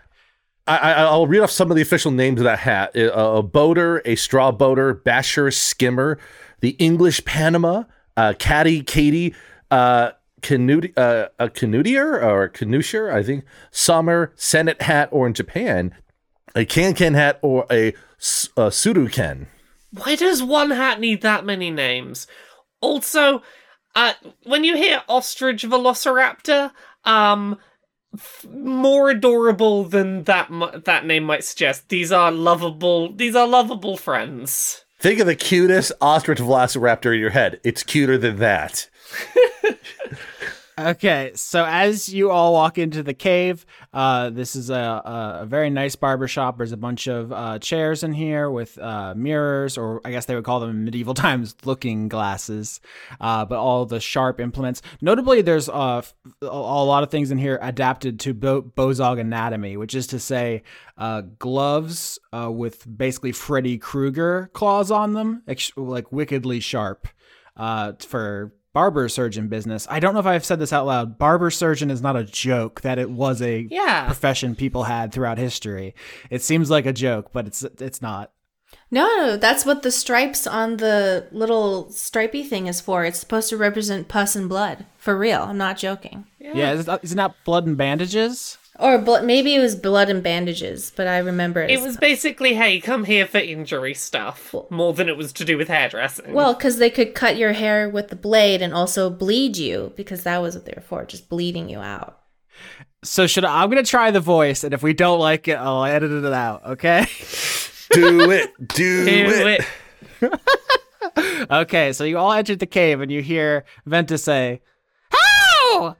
[0.67, 3.43] I, I, I'll read off some of the official names of that hat: a, a
[3.43, 6.17] boater, a straw boater, basher, skimmer,
[6.61, 7.83] the English Panama,
[8.17, 9.33] uh, caddy, Katie,
[9.71, 10.11] uh,
[10.43, 15.95] uh, a canoetier or a canoosier, I think, summer, sennit hat, or in Japan,
[16.53, 19.47] a can-can hat or a suruken.
[19.91, 22.27] Why does one hat need that many names?
[22.81, 23.41] Also,
[23.95, 24.13] uh,
[24.43, 26.71] when you hear ostrich velociraptor,
[27.05, 27.57] um,
[28.13, 31.89] f- more adorable than that mu- that name might suggest.
[31.89, 33.13] These are lovable.
[33.13, 34.84] These are lovable friends.
[34.99, 37.59] Think of the cutest ostrich velociraptor in your head.
[37.63, 38.89] It's cuter than that.
[40.77, 45.69] Okay, so as you all walk into the cave, uh, this is a, a, very
[45.69, 46.57] nice barber shop.
[46.57, 50.35] There's a bunch of uh, chairs in here with uh, mirrors, or I guess they
[50.35, 52.81] would call them in medieval times looking glasses,
[53.21, 54.81] uh, but all the sharp implements.
[54.99, 59.17] Notably, there's a, f- a, a lot of things in here adapted to Bo- Bozog
[59.17, 60.63] anatomy, which is to say,
[60.97, 67.07] uh, gloves uh, with basically Freddy Krueger claws on them, ex- like wickedly sharp
[67.55, 69.87] uh, for barber surgeon business.
[69.89, 71.17] I don't know if I've said this out loud.
[71.17, 72.81] Barber surgeon is not a joke.
[72.81, 74.05] That it was a Yeah.
[74.05, 75.95] profession people had throughout history.
[76.29, 78.31] It seems like a joke, but it's it's not.
[78.91, 83.03] No, no, that's what the stripes on the little stripy thing is for.
[83.03, 84.85] It's supposed to represent pus and blood.
[84.97, 85.43] For real.
[85.43, 86.25] I'm not joking.
[86.39, 88.57] Yeah, is that, isn't that blood and bandages?
[88.77, 91.71] Or bl- maybe it was blood and bandages, but I remember it.
[91.71, 92.01] It was pus.
[92.01, 96.33] basically, hey, come here for injury stuff, more than it was to do with hairdressing.
[96.33, 100.23] Well, because they could cut your hair with the blade and also bleed you, because
[100.23, 102.19] that was what they were for, just bleeding you out.
[103.03, 105.85] So should I, I'm gonna try the voice, and if we don't like it, I'll
[105.85, 106.65] edit it out.
[106.65, 107.05] Okay.
[107.91, 108.51] Do it.
[108.67, 109.11] Do, do
[109.47, 109.65] it.
[110.21, 111.47] it.
[111.51, 111.93] okay.
[111.93, 114.61] So you all entered the cave, and you hear Venta say,
[115.11, 115.95] "How?"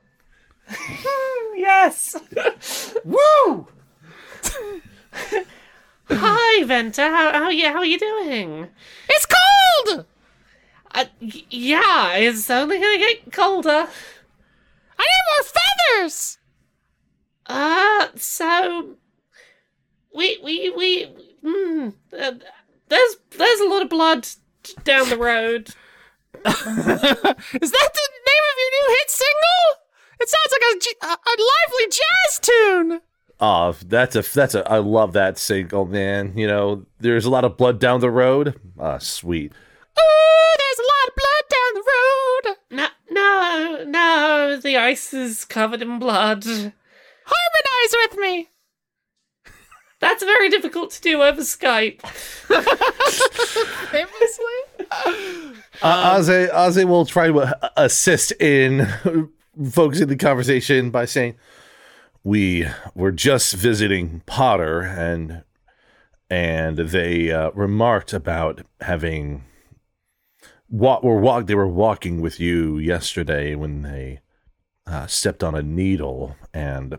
[1.58, 2.16] Yes.
[3.04, 3.68] Woo!
[6.10, 7.02] Hi, Venta.
[7.04, 8.68] How how you how are you doing?
[9.10, 10.06] It's cold.
[10.94, 13.88] Uh, y- yeah, it's only gonna get colder.
[15.00, 15.44] I need more
[15.98, 16.38] feathers.
[17.48, 18.96] Uh, so
[20.14, 21.08] we we we
[21.46, 22.32] mm, uh,
[22.90, 24.28] there's there's a lot of blood
[24.84, 25.70] down the road.
[26.46, 29.86] Is that the name of your new hit single?
[30.20, 30.64] It sounds like
[31.02, 33.02] a a lively jazz tune.
[33.40, 36.38] Oh, that's a that's a I love that single, man.
[36.38, 38.60] You know, there's a lot of blood down the road.
[38.80, 39.52] Ah, sweet.
[39.52, 42.58] Ooh, there's a lot of blood down the road.
[42.72, 44.60] No, no, no.
[44.62, 46.44] The ice is covered in blood.
[46.46, 48.50] Harmonize with me.
[50.00, 52.02] That's very difficult to do over Skype.
[53.90, 54.46] Famously.
[55.82, 58.88] Uh, Aze, Aze will try to assist in
[59.72, 61.36] focusing the conversation by saying,
[62.24, 65.44] "We were just visiting Potter, and
[66.30, 69.44] and they uh, remarked about having
[70.68, 71.48] what were walk.
[71.48, 74.20] They were walking with you yesterday when they
[74.86, 76.98] uh, stepped on a needle and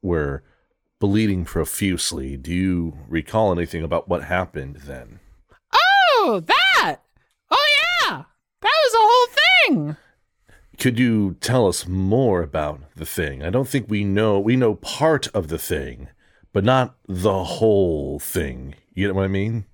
[0.00, 0.42] were
[1.02, 2.36] bleeding profusely.
[2.36, 5.18] Do you recall anything about what happened then?"
[5.74, 7.00] Oh, that.
[7.50, 7.68] Oh
[8.06, 8.22] yeah,
[8.60, 9.96] that was the whole thing.
[10.78, 13.42] Could you tell us more about the thing?
[13.42, 14.38] I don't think we know.
[14.38, 16.08] We know part of the thing,
[16.52, 18.76] but not the whole thing.
[18.94, 19.64] You know what I mean?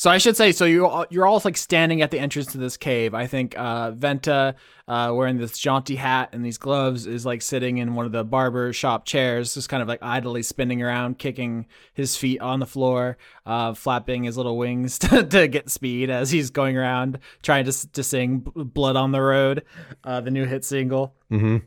[0.00, 2.58] So I should say, so you all, you're all like standing at the entrance to
[2.58, 3.12] this cave.
[3.12, 4.54] I think uh, Venta,
[4.88, 8.24] uh, wearing this jaunty hat and these gloves, is like sitting in one of the
[8.24, 12.66] barber shop chairs, just kind of like idly spinning around, kicking his feet on the
[12.66, 17.66] floor, uh, flapping his little wings to, to get speed as he's going around trying
[17.66, 19.64] to to sing "Blood on the Road,"
[20.02, 21.14] uh, the new hit single.
[21.30, 21.58] Mm-hmm.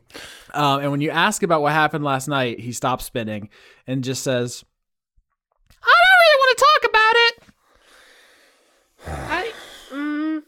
[0.60, 3.48] Um, and when you ask about what happened last night, he stops spinning
[3.86, 4.64] and just says,
[5.70, 7.54] "I don't really want to talk about it."
[9.06, 9.52] I,
[9.90, 10.42] mm,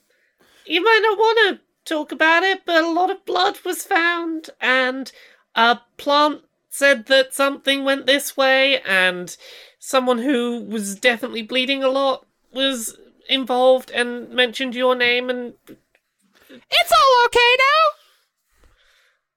[0.66, 1.60] you might not want to
[1.94, 5.12] talk about it, but a lot of blood was found, and
[5.54, 9.36] a plant said that something went this way, and
[9.78, 12.96] someone who was definitely bleeding a lot was
[13.28, 17.84] involved and mentioned your name, and It's all okay now.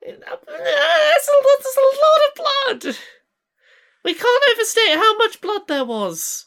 [0.01, 1.37] there's a,
[1.79, 2.97] a lot of blood.
[4.03, 6.45] We can't overstate how much blood there was.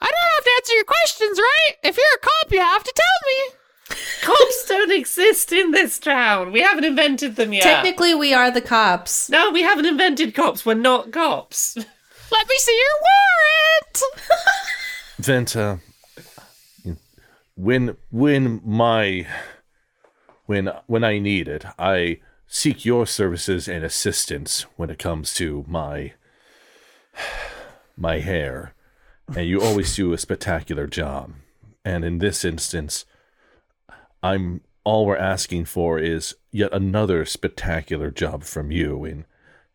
[0.00, 1.76] I don't have to answer your questions, right?
[1.82, 3.56] If you're a cop, you have to tell me.
[4.22, 6.52] Cops don't exist in this town.
[6.52, 7.62] We haven't invented them yet.
[7.62, 9.30] Technically, we are the cops.
[9.30, 10.66] no, we haven't invented cops.
[10.66, 11.76] We're not cops.
[12.32, 14.02] Let me see your warrant.
[15.18, 15.80] Venta,
[17.54, 19.26] when when my
[20.46, 22.18] when when I need it, I
[22.48, 26.12] seek your services and assistance when it comes to my
[27.96, 28.74] my hair,
[29.34, 31.32] and you always do a spectacular job.
[31.84, 33.04] And in this instance,
[34.22, 39.24] I'm all we're asking for is yet another spectacular job from you in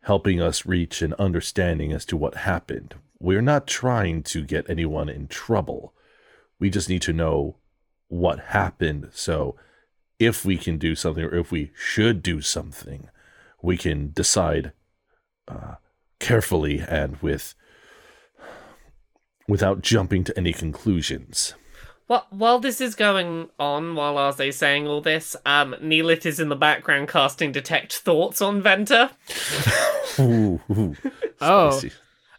[0.04, 2.96] helping us reach an understanding as to what happened.
[3.20, 5.94] We're not trying to get anyone in trouble.
[6.60, 7.58] We just need to know
[8.08, 9.10] what happened.
[9.14, 9.56] So
[10.18, 13.10] if we can do something or if we should do something,
[13.62, 14.72] we can decide
[15.48, 15.76] uh,
[16.20, 17.54] carefully and with
[19.48, 21.54] without jumping to any conclusions.
[22.12, 26.50] Well, while this is going on, while Arze's saying all this, um, Neelith is in
[26.50, 29.12] the background casting detect thoughts on Venta.
[30.20, 30.94] Ooh, ooh,
[31.40, 31.82] Oh.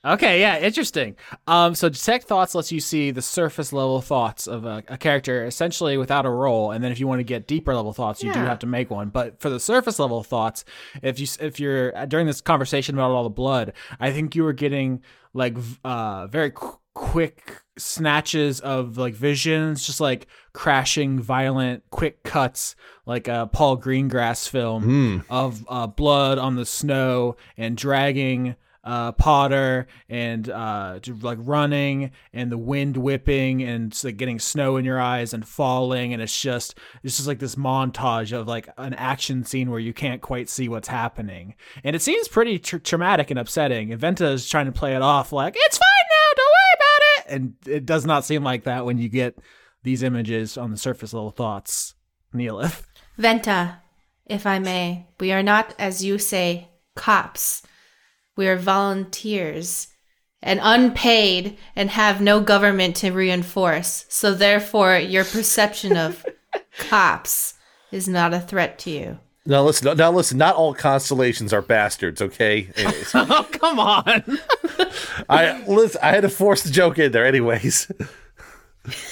[0.05, 1.16] Okay, yeah, interesting.
[1.47, 5.47] Um, so detect thoughts lets you see the surface level thoughts of a, a character
[5.47, 8.31] essentially without a role, and then if you want to get deeper level thoughts, you
[8.31, 9.09] do have to make one.
[9.09, 10.66] But for the surface level thoughts,
[11.03, 14.53] if you if you're during this conversation about all the blood, I think you were
[14.53, 15.01] getting
[15.33, 22.74] like uh very qu- quick snatches of like visions, just like crashing, violent, quick cuts,
[23.07, 24.84] like a Paul Greengrass film
[25.30, 32.51] of uh, blood on the snow and dragging uh, Potter and uh, like running and
[32.51, 36.12] the wind whipping and like getting snow in your eyes and falling.
[36.12, 39.93] And it's just it's just like this montage of like an action scene where you
[39.93, 41.55] can't quite see what's happening.
[41.84, 43.93] And it seems pretty tr- traumatic and upsetting.
[43.93, 47.03] And Venta is trying to play it off like it's fine now, don't worry about
[47.18, 49.39] it, and it does not seem like that when you get
[49.83, 51.95] these images on the surface level thoughts.
[52.33, 52.87] Neelith.
[53.18, 53.78] Venta,
[54.26, 57.62] if I may, we are not, as you say, cops.
[58.37, 59.89] We are volunteers
[60.43, 64.07] and unpaid and have no government to reinforce.
[64.09, 66.24] So, therefore, your perception of
[66.78, 67.55] cops
[67.91, 69.18] is not a threat to you.
[69.45, 69.97] Now listen.
[69.97, 70.38] Now listen.
[70.38, 72.22] Not all constellations are bastards.
[72.22, 72.68] Okay.
[73.14, 74.38] Oh come on!
[75.28, 76.01] I listen.
[76.03, 77.26] I had to force the joke in there.
[77.26, 77.90] Anyways.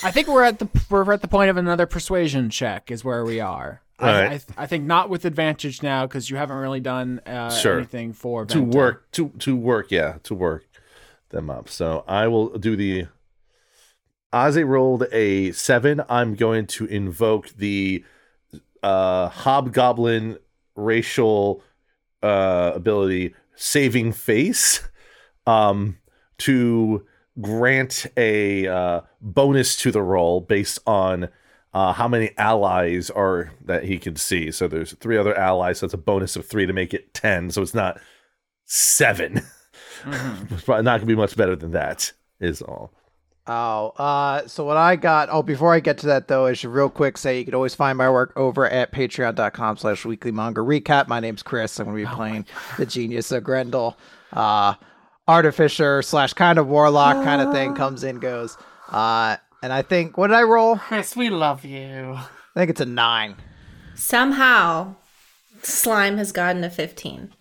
[0.03, 3.24] I think we're at the we're at the point of another persuasion check is where
[3.24, 3.83] we are.
[3.99, 4.45] I, right.
[4.57, 7.76] I, I think not with advantage now because you haven't really done uh, Sure.
[7.76, 10.64] anything for to work to to work yeah to work
[11.28, 13.07] them up so i will do the
[14.33, 18.03] Ozzy rolled a seven i'm going to invoke the
[18.83, 20.39] uh hobgoblin
[20.76, 21.62] racial
[22.22, 24.81] uh ability saving face
[25.47, 25.99] um
[26.39, 27.05] to
[27.41, 31.28] grant a uh bonus to the roll based on
[31.72, 34.51] uh, how many allies are that he can see.
[34.51, 37.51] So there's three other allies, so it's a bonus of three to make it ten.
[37.51, 38.01] So it's not
[38.64, 39.37] 7
[40.07, 42.12] it's probably not gonna be much better than that.
[42.39, 42.93] Is all.
[43.47, 46.70] Oh, uh, so what I got, oh, before I get to that though, I should
[46.70, 50.61] real quick say you can always find my work over at patreon.com slash weekly manga
[50.61, 51.09] recap.
[51.09, 51.78] My name's Chris.
[51.80, 53.97] I'm going to be playing the genius of Grendel.
[54.32, 54.74] Uh,
[55.26, 58.57] artificer slash kind of warlock kind of thing comes in, goes.
[58.88, 60.76] Uh, and I think, what did I roll?
[60.76, 62.14] Chris, we love you.
[62.16, 63.36] I think it's a nine.
[63.95, 64.97] Somehow,
[65.62, 67.32] slime has gotten a 15.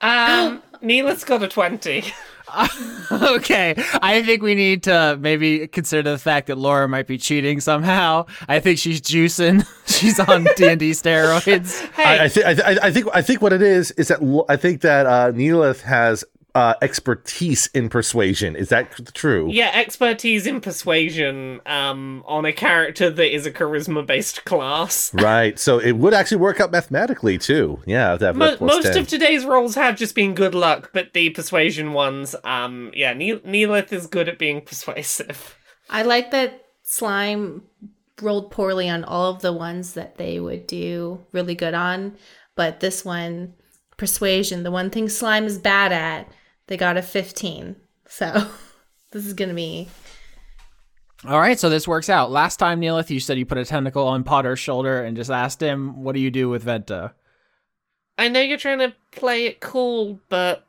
[0.00, 2.04] Um, Neela's got a 20.
[3.12, 7.60] okay, I think we need to maybe consider the fact that Laura might be cheating
[7.60, 8.26] somehow.
[8.48, 9.66] I think she's juicing.
[9.86, 11.80] She's on D and D steroids.
[11.92, 14.18] Hey, I, I, th- I, th- I think I think what it is is that
[14.48, 16.24] I think that uh, Neelith has
[16.56, 18.56] uh, expertise in persuasion.
[18.56, 19.50] Is that true?
[19.52, 25.12] yeah, expertise in persuasion um, on a character that is a charisma based class.
[25.12, 25.58] Right.
[25.58, 27.80] So it would actually work out mathematically too.
[27.84, 28.16] Yeah.
[28.16, 28.96] That Mo- most 10.
[28.98, 33.42] of today's rolls have just been good luck, but the persuasion ones, um, yeah, ne-
[33.44, 35.56] Neelith is good at being persuasive.
[35.90, 37.64] I like that slime
[38.22, 42.16] rolled poorly on all of the ones that they would do really good on,
[42.54, 43.52] but this one,
[43.98, 46.26] persuasion, the one thing slime is bad at,
[46.66, 47.76] they got a 15.
[48.08, 48.48] So
[49.12, 49.88] this is going to be
[51.26, 52.30] All right, so this works out.
[52.30, 55.62] Last time, Neelith, you said you put a tentacle on Potter's shoulder and just asked
[55.62, 57.12] him, "What do you do with Venta?"
[58.18, 60.66] I know you're trying to play it cool, but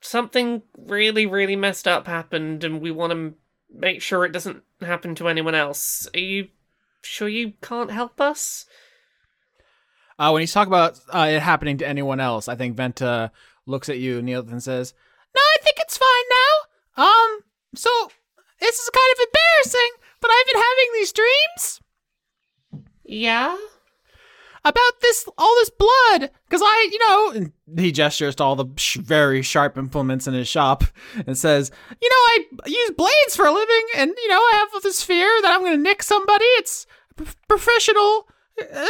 [0.00, 3.34] something really, really messed up happened, and we want to
[3.74, 6.08] make sure it doesn't happen to anyone else.
[6.14, 6.48] Are you
[7.02, 8.66] sure you can't help us?
[10.18, 13.32] Uh, when he's talking about uh, it happening to anyone else, I think Venta
[13.66, 14.94] looks at you, Neelith, and says,
[15.34, 17.04] "No, I think it's fine now.
[17.04, 17.40] Um,
[17.74, 17.90] so
[18.60, 19.90] this is kind of embarrassing,
[20.20, 21.80] but I've been having these dreams
[23.04, 23.56] Yeah?
[24.64, 28.66] about this all this blood because I, you know, and he gestures to all the
[28.76, 30.84] sh- very sharp implements in his shop
[31.26, 32.14] and says, "You know,
[32.64, 35.60] I use blades for a living, and you know, I have this fear that I'm
[35.62, 36.44] going to nick somebody.
[36.58, 36.86] It's
[37.18, 38.28] a p- professional
[38.60, 38.86] uh,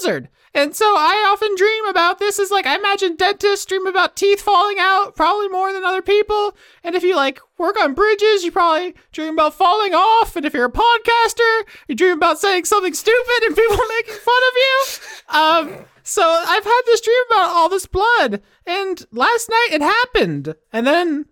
[0.00, 4.16] hazard." And so I often dream about this is like I imagine dentists dream about
[4.16, 6.54] teeth falling out probably more than other people.
[6.84, 10.36] And if you like work on bridges, you probably dream about falling off.
[10.36, 14.42] And if you're a podcaster, you dream about saying something stupid and people making fun
[14.48, 15.78] of you.
[15.78, 20.54] Um, so I've had this dream about all this blood, and last night it happened,
[20.72, 21.26] and then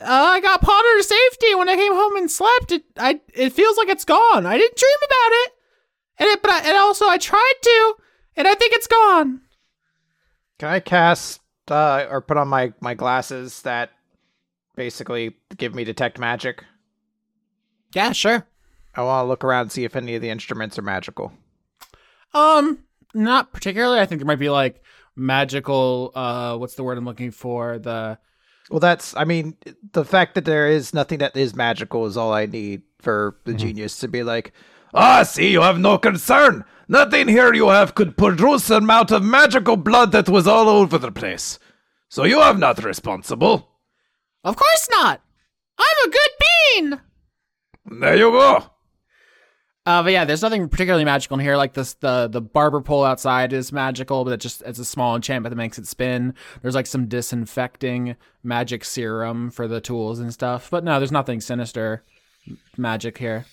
[0.00, 2.70] uh, I got Potter to safety when I came home and slept.
[2.72, 4.46] It I it feels like it's gone.
[4.46, 5.52] I didn't dream about it,
[6.18, 7.94] and it but I, and also I tried to,
[8.36, 9.40] and I think it's gone.
[10.58, 13.90] Can I cast uh, or put on my my glasses that
[14.76, 16.64] basically give me detect magic?
[17.94, 18.46] Yeah, sure.
[18.94, 21.32] I want to look around and see if any of the instruments are magical.
[22.34, 23.98] Um, not particularly.
[24.00, 24.82] I think there might be like
[25.16, 26.12] magical.
[26.14, 27.78] Uh, what's the word I'm looking for?
[27.78, 28.18] The
[28.70, 29.56] Well, that's I mean
[29.92, 33.54] the fact that there is nothing that is magical is all I need for the
[33.54, 34.52] genius to be like,
[34.94, 36.64] Ah, see, you have no concern.
[36.88, 40.98] Nothing here you have could produce an amount of magical blood that was all over
[40.98, 41.58] the place.
[42.08, 43.68] So you are not responsible.
[44.44, 45.20] of course not.
[45.78, 47.00] I'm a good bean.
[48.00, 48.64] There you go.
[49.84, 51.56] Uh, but yeah, there's nothing particularly magical in here.
[51.56, 55.16] Like this, the the barber pole outside is magical, but it just it's a small
[55.16, 56.34] enchantment that makes it spin.
[56.60, 58.14] There's like some disinfecting
[58.44, 60.70] magic serum for the tools and stuff.
[60.70, 62.04] But no, there's nothing sinister
[62.76, 63.46] magic here.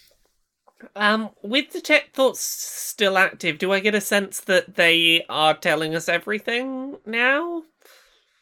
[0.96, 5.96] Um, with detect thoughts still active, do I get a sense that they are telling
[5.96, 7.64] us everything now?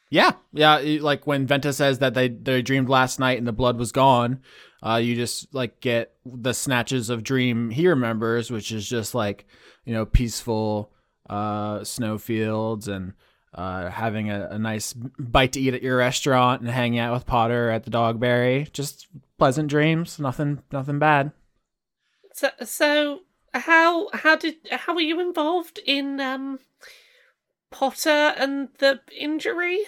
[0.10, 0.78] Yeah, yeah.
[1.02, 4.42] Like when Venta says that they they dreamed last night and the blood was gone,
[4.82, 9.46] uh, you just like get the snatches of dream he remembers, which is just like
[9.84, 10.92] you know peaceful
[11.30, 13.14] uh, snowfields and
[13.54, 17.26] uh, having a, a nice bite to eat at your restaurant and hanging out with
[17.26, 18.72] Potter at the Dogberry.
[18.72, 19.08] Just
[19.38, 21.32] pleasant dreams, nothing nothing bad.
[22.38, 23.20] So, so
[23.56, 26.60] how how did how were you involved in um
[27.72, 29.80] Potter and the injury?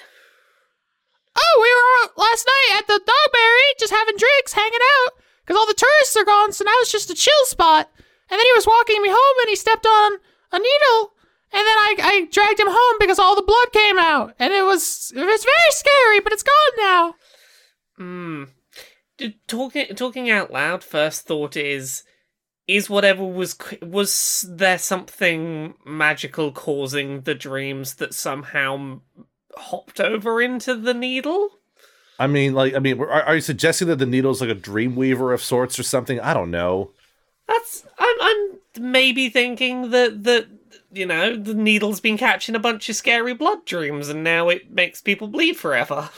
[1.37, 5.11] Oh, we were out last night at the Dogberry, just having drinks, hanging out,
[5.45, 7.87] because all the tourists are gone, so now it's just a chill spot.
[8.31, 10.13] And then he was walking me home, and he stepped on
[10.51, 11.13] a needle,
[11.53, 14.65] and then I, I dragged him home because all the blood came out, and it
[14.65, 17.15] was it was very scary, but it's gone now.
[17.95, 18.43] Hmm.
[19.47, 20.83] Talking talking out loud.
[20.83, 22.03] First thought is,
[22.69, 29.01] is whatever was was there something magical causing the dreams that somehow
[29.57, 31.49] hopped over into the needle?
[32.19, 34.95] I mean, like, I mean, are, are you suggesting that the needle's like a dream
[34.95, 36.19] weaver of sorts or something?
[36.19, 36.91] I don't know.
[37.47, 40.47] That's I'm I'm maybe thinking that that
[40.91, 44.69] you know the needle's been catching a bunch of scary blood dreams and now it
[44.69, 46.11] makes people bleed forever.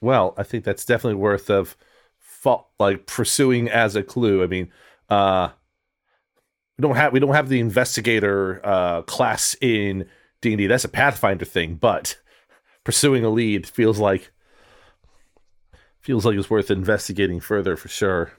[0.00, 1.76] Well, I think that's definitely worth of
[2.78, 4.44] like pursuing as a clue.
[4.44, 4.70] I mean,
[5.08, 5.48] uh
[6.76, 10.06] we don't have we don't have the investigator uh class in
[10.40, 10.66] D&D.
[10.66, 12.16] That's a Pathfinder thing, but
[12.84, 14.30] pursuing a lead feels like
[16.00, 18.32] feels like it's worth investigating further for sure.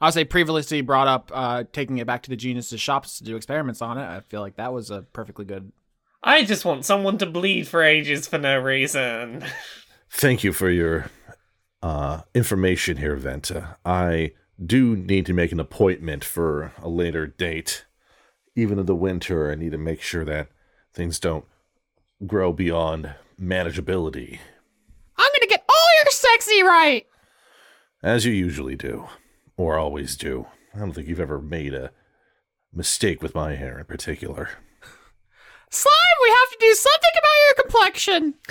[0.00, 3.36] I'll say previously brought up uh, taking it back to the genius's shops to do
[3.36, 4.04] experiments on it.
[4.04, 5.72] I feel like that was a perfectly good.
[6.22, 9.44] I just want someone to bleed for ages for no reason.
[10.10, 11.10] Thank you for your
[11.82, 13.76] uh, information here, Venta.
[13.84, 14.32] I
[14.64, 17.84] do need to make an appointment for a later date.
[18.56, 20.48] Even in the winter, I need to make sure that
[20.92, 21.44] things don't
[22.26, 24.38] grow beyond manageability,
[25.16, 27.06] I'm gonna get all your sexy right.
[28.02, 29.06] as you usually do,
[29.56, 30.46] or always do.
[30.74, 31.90] I don't think you've ever made a
[32.72, 34.50] mistake with my hair in particular.
[35.70, 38.34] Slime, we have to do something about your complexion.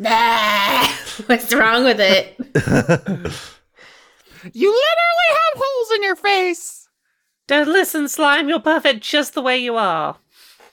[0.00, 0.86] Nah.
[1.26, 2.36] What's wrong with it?
[4.52, 6.88] You literally have holes in your face.
[7.46, 8.48] Don't listen, slime.
[8.48, 10.18] You're perfect just the way you are.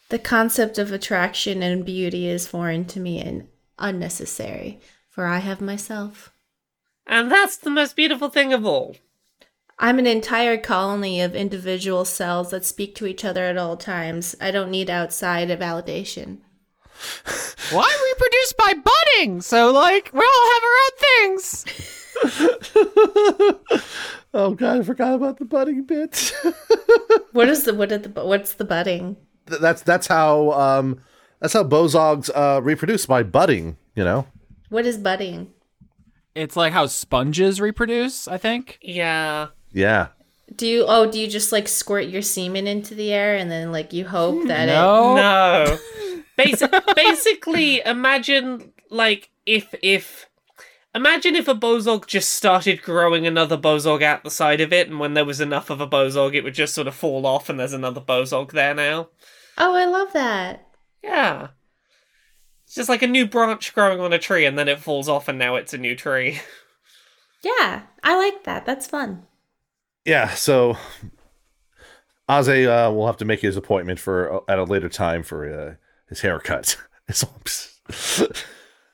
[0.10, 3.48] The concept of attraction and beauty is foreign to me and
[3.80, 6.32] unnecessary, for I have myself.
[7.08, 8.96] And that's the most beautiful thing of all.
[9.78, 14.36] I'm an entire colony of individual cells that speak to each other at all times.
[14.40, 16.40] I don't need outside validation.
[17.72, 21.66] Well, I reproduce by budding, so like we all have our own things.
[24.38, 26.34] Oh god, I forgot about the budding bit.
[27.32, 29.16] What is the what did the what's the budding?
[29.48, 31.02] Th- that's that's how um
[31.42, 34.26] that's how bozogs uh reproduce by budding, you know.
[34.70, 35.52] What is budding?
[36.34, 38.28] It's like how sponges reproduce.
[38.28, 38.78] I think.
[38.82, 39.48] Yeah.
[39.74, 40.08] Yeah.
[40.56, 43.72] Do you oh do you just like squirt your semen into the air and then
[43.74, 45.78] like you hope that it No.
[46.38, 46.82] No.
[46.96, 50.28] Basically, imagine like if if
[50.94, 55.00] imagine if a bozog just started growing another bozog out the side of it, and
[55.00, 57.60] when there was enough of a bozog, it would just sort of fall off, and
[57.60, 59.10] there's another bozog there now.
[59.58, 60.68] Oh, I love that.
[61.04, 61.50] Yeah.
[62.66, 65.28] It's just like a new branch growing on a tree, and then it falls off,
[65.28, 66.40] and now it's a new tree.
[67.44, 68.66] Yeah, I like that.
[68.66, 69.28] That's fun.
[70.04, 70.78] Yeah, so
[72.28, 75.76] Aze uh, will have to make his appointment for at a later time for uh,
[76.08, 76.78] his haircut.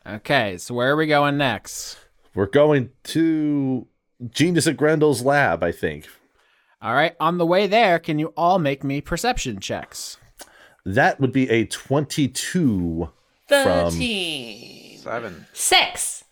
[0.08, 1.98] okay, so where are we going next?
[2.34, 3.88] We're going to
[4.30, 6.08] Genius at Grendel's lab, I think.
[6.82, 10.18] All right, on the way there, can you all make me perception checks?
[10.86, 13.10] That would be a 22
[13.48, 14.98] 13.
[14.98, 15.46] from 7.
[15.54, 16.24] 6.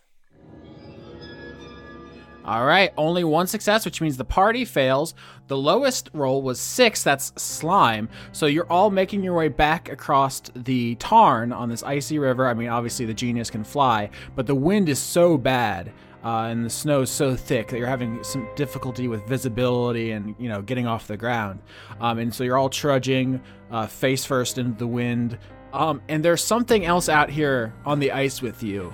[2.49, 5.13] All right, only one success, which means the party fails.
[5.49, 8.09] The lowest roll was six, that's slime.
[8.31, 12.47] So you're all making your way back across the tarn on this icy river.
[12.47, 15.91] I mean, obviously the genius can fly, but the wind is so bad.
[16.23, 20.33] Uh, and the snow is so thick that you're having some difficulty with visibility and
[20.39, 21.59] you know getting off the ground,
[22.01, 23.39] um, and so you're all trudging
[23.69, 25.37] uh, face first into the wind.
[25.71, 28.91] Um, and there's something else out here on the ice with you.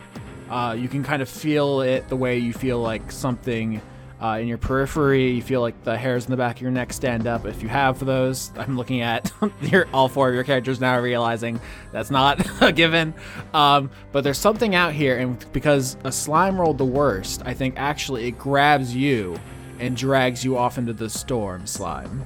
[0.49, 3.81] Uh, you can kind of feel it the way you feel like something
[4.21, 5.31] uh, in your periphery.
[5.31, 7.45] You feel like the hairs in the back of your neck stand up.
[7.45, 9.31] If you have those, I'm looking at
[9.61, 11.59] your, all four of your characters now, realizing
[11.91, 13.13] that's not a given.
[13.53, 17.75] Um, but there's something out here, and because a slime rolled the worst, I think
[17.77, 19.39] actually it grabs you
[19.79, 22.23] and drags you off into the storm slime.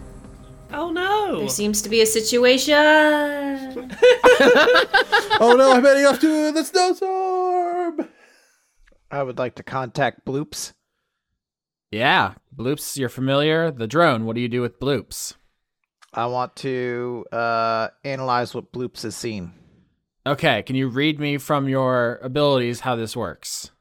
[0.72, 1.39] Oh no!
[1.39, 2.76] There seems to be a situation.
[5.41, 8.09] Oh no, I'm heading off to the snowstorm!
[9.09, 10.74] I would like to contact Bloops.
[11.91, 13.72] Yeah, Bloops, you're familiar.
[13.72, 14.26] The drone.
[14.26, 15.36] What do you do with Bloops?
[16.13, 19.53] I want to uh, analyze what Bloops has seen.
[20.28, 23.72] Okay, can you read me from your abilities how this works?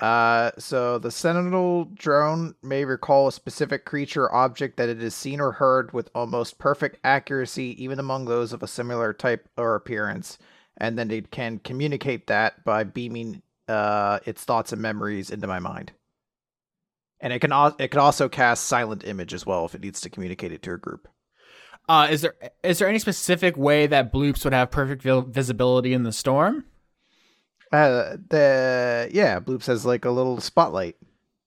[0.00, 5.14] Uh, so the Sentinel drone may recall a specific creature or object that it has
[5.14, 9.74] seen or heard with almost perfect accuracy, even among those of a similar type or
[9.74, 10.38] appearance,
[10.78, 15.58] and then it can communicate that by beaming uh, its thoughts and memories into my
[15.58, 15.92] mind.
[17.20, 20.00] And it can al- it can also cast silent image as well if it needs
[20.00, 21.08] to communicate it to a group.
[21.86, 25.92] Uh, is there is there any specific way that Bloops would have perfect vi- visibility
[25.92, 26.64] in the storm?
[27.72, 30.96] Uh, the yeah, Bloop has like a little spotlight.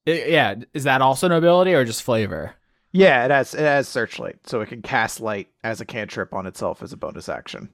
[0.07, 2.53] I- yeah, is that also an ability or just flavor?
[2.91, 6.45] Yeah, it has it has searchlight, so it can cast light as a cantrip on
[6.45, 7.69] itself as a bonus action.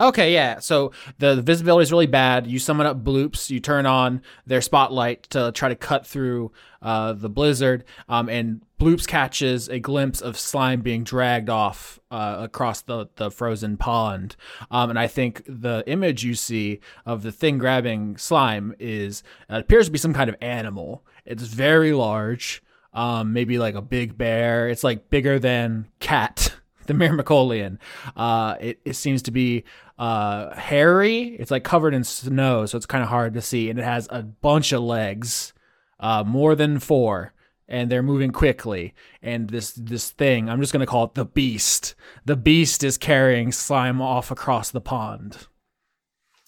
[0.00, 0.60] Okay, yeah.
[0.60, 2.46] So the, visibility is really bad.
[2.46, 3.50] You summon up bloops.
[3.50, 8.62] You turn on their spotlight to try to cut through uh, the blizzard, um, and
[8.80, 14.36] bloops catches a glimpse of slime being dragged off uh, across the, the frozen pond.
[14.70, 19.58] Um, and I think the image you see of the thing grabbing slime is uh,
[19.58, 21.04] appears to be some kind of animal.
[21.26, 22.62] It's very large,
[22.94, 24.66] um, maybe like a big bear.
[24.70, 26.54] It's like bigger than cat.
[26.90, 27.78] the Myrmicolian.
[28.16, 29.64] Uh, it, it seems to be
[29.98, 31.36] uh, hairy.
[31.38, 33.70] It's like covered in snow, so it's kind of hard to see.
[33.70, 35.52] And it has a bunch of legs,
[36.00, 37.32] uh, more than four,
[37.68, 38.94] and they're moving quickly.
[39.22, 41.94] And this this thing, I'm just gonna call it the Beast.
[42.24, 45.46] The Beast is carrying slime off across the pond.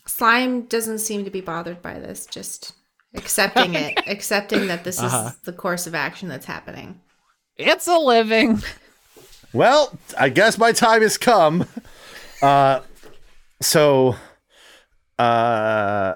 [0.07, 2.73] Slime doesn't seem to be bothered by this, just
[3.15, 5.29] accepting it, accepting that this Uh-huh.
[5.29, 7.01] is the course of action that's happening.
[7.57, 8.63] It's a living.
[9.53, 11.67] Well, I guess my time has come.
[12.41, 12.81] Uh,
[13.61, 14.17] so,
[15.19, 16.15] uh,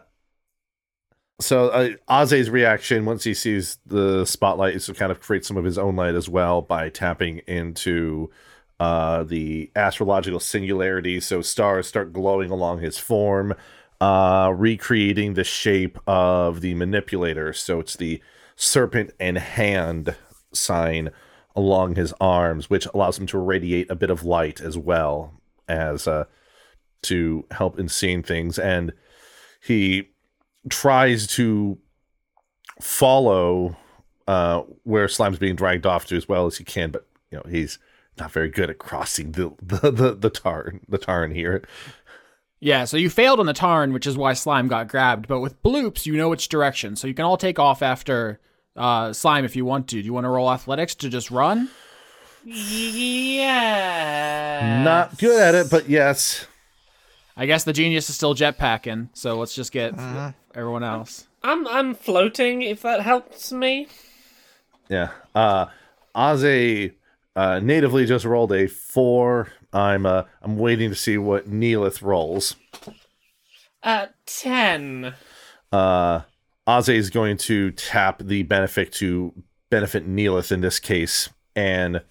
[1.39, 5.57] so uh, Aze's reaction once he sees the spotlight is to kind of create some
[5.57, 8.31] of his own light as well by tapping into
[8.81, 11.21] uh, the astrological singularity.
[11.21, 13.55] So stars start glowing along his form,
[14.01, 17.53] uh, recreating the shape of the manipulator.
[17.53, 18.21] So it's the
[18.57, 20.17] serpent and hand
[20.53, 21.11] sign
[21.57, 25.33] along his arms, which allows him to radiate a bit of light as well
[25.69, 26.24] as uh,
[27.03, 28.59] to help in seeing things.
[28.59, 28.93] And
[29.61, 30.11] he
[30.69, 31.78] tries to
[32.81, 33.77] follow
[34.28, 37.45] uh, where Slime's being dragged off to as well as he can, but you know
[37.49, 37.78] he's
[38.19, 41.62] not very good at crossing the the the, the tarn the tarn here.
[42.59, 45.28] Yeah, so you failed on the Tarn, which is why Slime got grabbed.
[45.28, 48.41] But with Bloops, you know which direction, so you can all take off after
[48.77, 50.01] uh, Slime if you want to.
[50.01, 51.70] Do you want to roll athletics to just run?
[53.27, 54.82] Yeah.
[54.85, 56.47] Not good at it, but yes.
[57.36, 59.94] I guess the genius is still jetpacking, so let's just get
[60.55, 61.27] everyone else.
[61.43, 62.62] I'm I'm floating.
[62.62, 63.89] If that helps me.
[64.89, 65.11] Yeah.
[65.35, 65.66] Uh
[66.15, 66.93] Aze
[67.35, 69.48] uh natively just rolled a four.
[69.73, 72.57] I'm uh I'm waiting to see what Neelith rolls.
[73.82, 75.15] Uh, ten.
[75.70, 76.23] Uh
[76.66, 79.32] Aze is going to tap the benefit to
[79.70, 82.02] benefit Neelith in this case and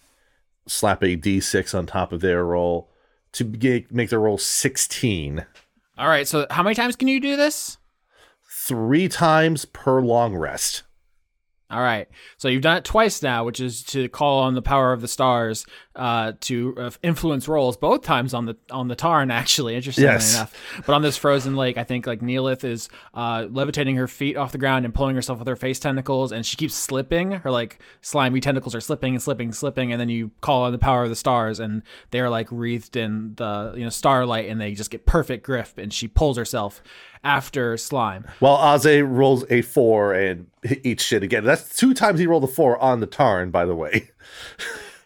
[0.68, 2.90] slap a D6 on top of their roll
[3.34, 3.44] to
[3.92, 5.46] make their roll 16.
[5.98, 7.78] All right, so how many times can you do this?
[8.50, 10.84] Three times per long rest.
[11.72, 14.94] All right, so you've done it twice now, which is to call on the power
[14.94, 15.66] of the stars
[15.96, 17.76] uh, to uh, influence rolls.
[17.76, 20.36] Both times on the on the Tarn, actually, interestingly Yes.
[20.36, 20.54] enough.
[20.86, 24.52] But on this frozen lake, I think like Neelith is uh, levitating her feet off
[24.52, 27.32] the ground and pulling herself with her face tentacles, and she keeps slipping.
[27.32, 30.72] Her like slimy tentacles are slipping and slipping and slipping, and then you call on
[30.72, 31.82] the power of the stars, and
[32.12, 35.92] they're like wreathed in the you know starlight, and they just get perfect grip, and
[35.92, 36.84] she pulls herself
[37.26, 38.26] after slime.
[38.40, 40.48] While Aze rolls a four and
[40.84, 41.44] eats shit again.
[41.44, 44.12] That's two times he rolled a four on the Tarn, by the way.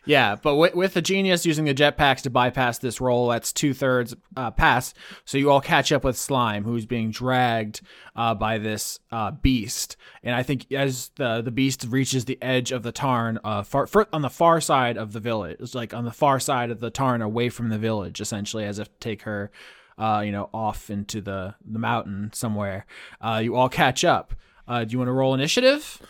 [0.10, 3.76] Yeah, but with, with the genius using the jetpacks to bypass this roll, that's two
[3.76, 4.96] thirds uh, pass.
[5.24, 7.82] So you all catch up with Slime, who's being dragged
[8.16, 9.98] uh, by this uh, beast.
[10.24, 13.86] And I think as the the beast reaches the edge of the tarn, uh, far,
[13.86, 16.80] far on the far side of the village, it's like on the far side of
[16.80, 19.52] the tarn, away from the village, essentially, as if to take her,
[20.00, 22.86] uh, you know, off into the the mountain somewhere.
[23.22, 24.34] Uh, you all catch up.
[24.68, 26.02] Uh, do you want to roll initiative?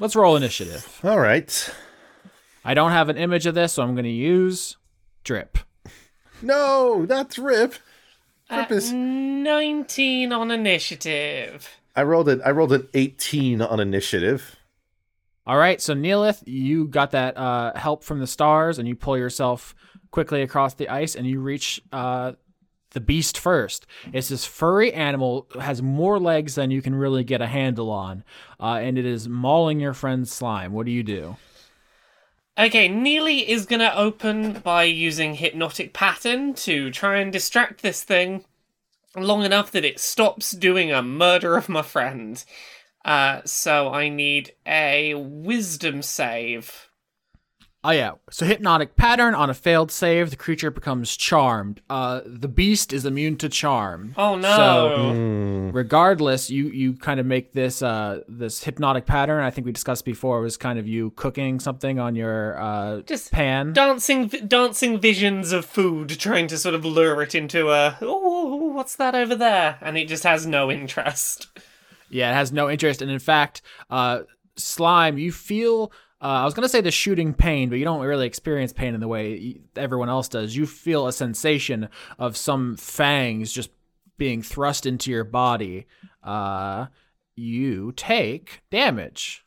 [0.00, 1.00] Let's roll initiative.
[1.04, 1.74] All right.
[2.64, 4.76] I don't have an image of this, so I'm going to use
[5.22, 5.58] drip.
[6.42, 7.74] No, that's Rip.
[8.50, 8.92] Uh, Rip is.
[8.92, 11.68] Nineteen on initiative.
[11.96, 12.40] I rolled it.
[12.44, 14.56] I rolled an 18 on initiative.
[15.46, 19.18] All right, so Neelith, you got that uh, help from the stars, and you pull
[19.18, 19.74] yourself
[20.10, 22.32] quickly across the ice, and you reach uh,
[22.94, 23.86] the beast first.
[24.12, 28.24] It's this furry animal, has more legs than you can really get a handle on,
[28.58, 30.72] uh, and it is mauling your friend's slime.
[30.72, 31.36] What do you do?
[32.56, 38.44] Okay, Neely is gonna open by using hypnotic pattern to try and distract this thing
[39.16, 42.44] long enough that it stops doing a murder of my friend.
[43.04, 46.88] Uh, so I need a wisdom save.
[47.86, 48.12] Oh yeah.
[48.30, 51.82] So hypnotic pattern on a failed save, the creature becomes charmed.
[51.90, 54.14] Uh, the beast is immune to charm.
[54.16, 54.56] Oh no!
[54.56, 59.44] So regardless, you you kind of make this uh this hypnotic pattern.
[59.44, 63.30] I think we discussed before was kind of you cooking something on your uh Just
[63.30, 63.74] pan.
[63.74, 67.98] dancing, dancing visions of food, trying to sort of lure it into a.
[68.00, 69.76] Oh, what's that over there?
[69.82, 71.48] And it just has no interest.
[72.08, 74.20] Yeah, it has no interest, and in fact, uh,
[74.56, 75.92] slime, you feel.
[76.24, 79.00] Uh, I was gonna say the shooting pain, but you don't really experience pain in
[79.00, 80.56] the way everyone else does.
[80.56, 83.68] You feel a sensation of some fangs just
[84.16, 85.86] being thrust into your body.
[86.22, 86.86] Uh,
[87.36, 89.44] you take damage.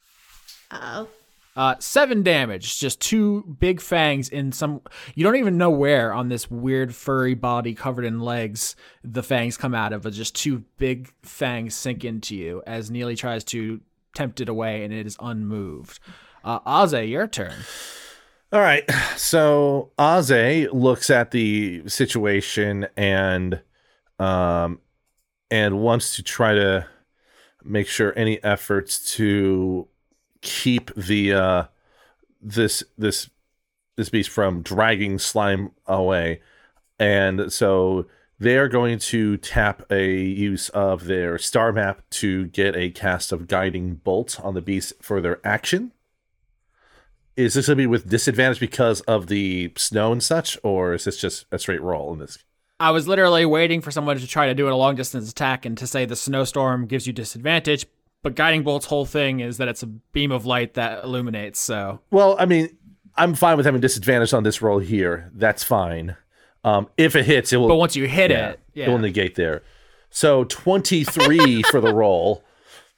[0.70, 1.08] Oh.
[1.56, 2.80] Uh, seven damage.
[2.80, 4.82] Just two big fangs in some.
[5.16, 9.58] You don't even know where on this weird furry body covered in legs the fangs
[9.58, 13.82] come out of, but just two big fangs sink into you as Neely tries to
[14.14, 16.00] tempt it away and it is unmoved.
[16.48, 17.54] Uh, Aze, your turn.
[18.54, 18.90] All right.
[19.18, 23.62] So Aze looks at the situation and
[24.18, 24.80] um
[25.52, 26.88] and wants to try to
[27.66, 29.90] make sure any efforts to
[30.40, 31.64] keep the uh
[32.42, 33.30] this this
[33.98, 36.40] this beast from dragging slime away.
[36.98, 38.08] And so
[38.40, 43.48] they're going to tap a use of their star map to get a cast of
[43.48, 45.92] guiding bolt on the beast for their action
[47.38, 51.06] is this going to be with disadvantage because of the snow and such, or is
[51.06, 52.40] this just a straight roll in this?
[52.80, 55.78] I was literally waiting for someone to try to do a long distance attack and
[55.78, 57.86] to say the snowstorm gives you disadvantage,
[58.24, 62.02] but Guiding Bolt's whole thing is that it's a beam of light that illuminates, so.
[62.12, 62.76] Well, I mean,
[63.16, 65.32] I'm fine with having disadvantage on this roll here.
[65.34, 66.18] That's fine.
[66.64, 67.68] Um, if it hits, it will.
[67.68, 69.02] But once you hit yeah, it, it will yeah.
[69.02, 69.64] negate there.
[70.10, 72.44] So 23 for the roll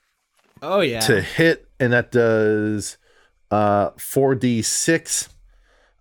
[0.61, 0.99] Oh, yeah.
[1.01, 2.97] to hit, and that does
[3.51, 5.29] uh 4d6,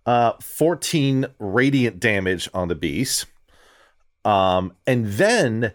[0.05, 3.25] uh 14 radiant damage on the beast.
[4.25, 5.73] Um, and then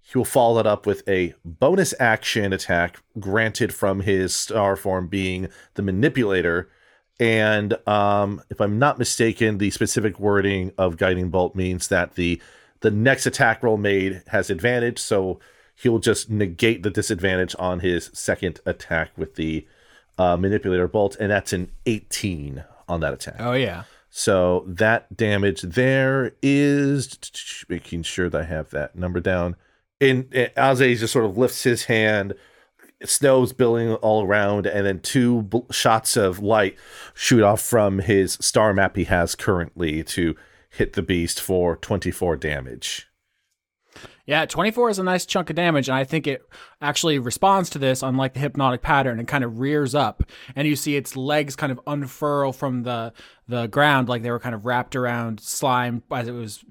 [0.00, 5.08] he will follow that up with a bonus action attack granted from his star form
[5.08, 6.68] being the manipulator.
[7.18, 12.40] And um, if I'm not mistaken, the specific wording of guiding bolt means that the
[12.80, 15.40] the next attack roll made has advantage, so
[15.74, 19.66] he'll just negate the disadvantage on his second attack with the
[20.18, 23.36] uh, manipulator bolt, and that's an 18 on that attack.
[23.38, 23.84] Oh yeah.
[24.10, 27.18] So that damage there is
[27.68, 29.56] making sure that I have that number down.
[30.00, 32.34] And Aze just sort of lifts his hand,
[33.04, 36.76] snow's billowing all around, and then two bl- shots of light
[37.14, 40.36] shoot off from his star map he has currently to
[40.70, 43.08] hit the beast for 24 damage.
[44.26, 46.42] Yeah, 24 is a nice chunk of damage, and I think it
[46.80, 50.22] actually responds to this, unlike the hypnotic pattern, and kind of rears up,
[50.56, 53.12] and you see its legs kind of unfurl from the
[53.46, 56.64] the ground, like they were kind of wrapped around slime as it was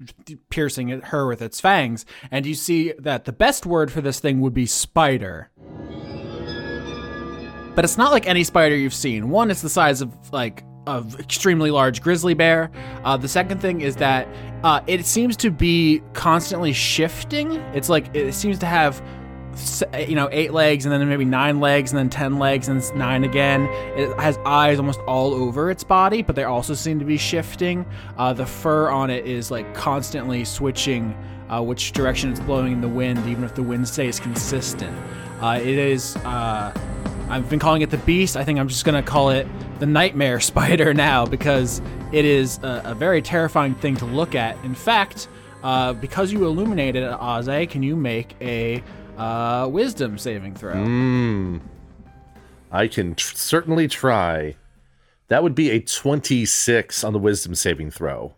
[0.50, 2.04] piercing her with its fangs.
[2.32, 5.50] And you see that the best word for this thing would be spider.
[7.76, 9.30] But it's not like any spider you've seen.
[9.30, 12.70] One, it's the size of like of extremely large grizzly bear.
[13.04, 14.28] Uh, the second thing is that
[14.62, 17.52] uh, it seems to be constantly shifting.
[17.74, 19.02] It's like it seems to have
[20.08, 23.24] you know eight legs and then maybe nine legs and then ten legs and nine
[23.24, 23.62] again.
[23.96, 27.86] It has eyes almost all over its body, but they also seem to be shifting.
[28.16, 31.16] Uh, the fur on it is like constantly switching
[31.50, 34.96] uh, which direction it's blowing in the wind, even if the wind stays consistent.
[35.40, 36.16] Uh, it is.
[37.28, 38.36] I've been calling it the beast.
[38.36, 39.46] I think I'm just gonna call it
[39.78, 41.80] the nightmare spider now because
[42.12, 44.62] it is a, a very terrifying thing to look at.
[44.64, 45.28] In fact,
[45.62, 48.82] uh, because you illuminated it, Aze, can you make a
[49.16, 50.74] uh, wisdom saving throw?
[50.74, 51.60] Mm.
[52.70, 54.56] I can tr- certainly try.
[55.28, 58.34] That would be a 26 on the wisdom saving throw.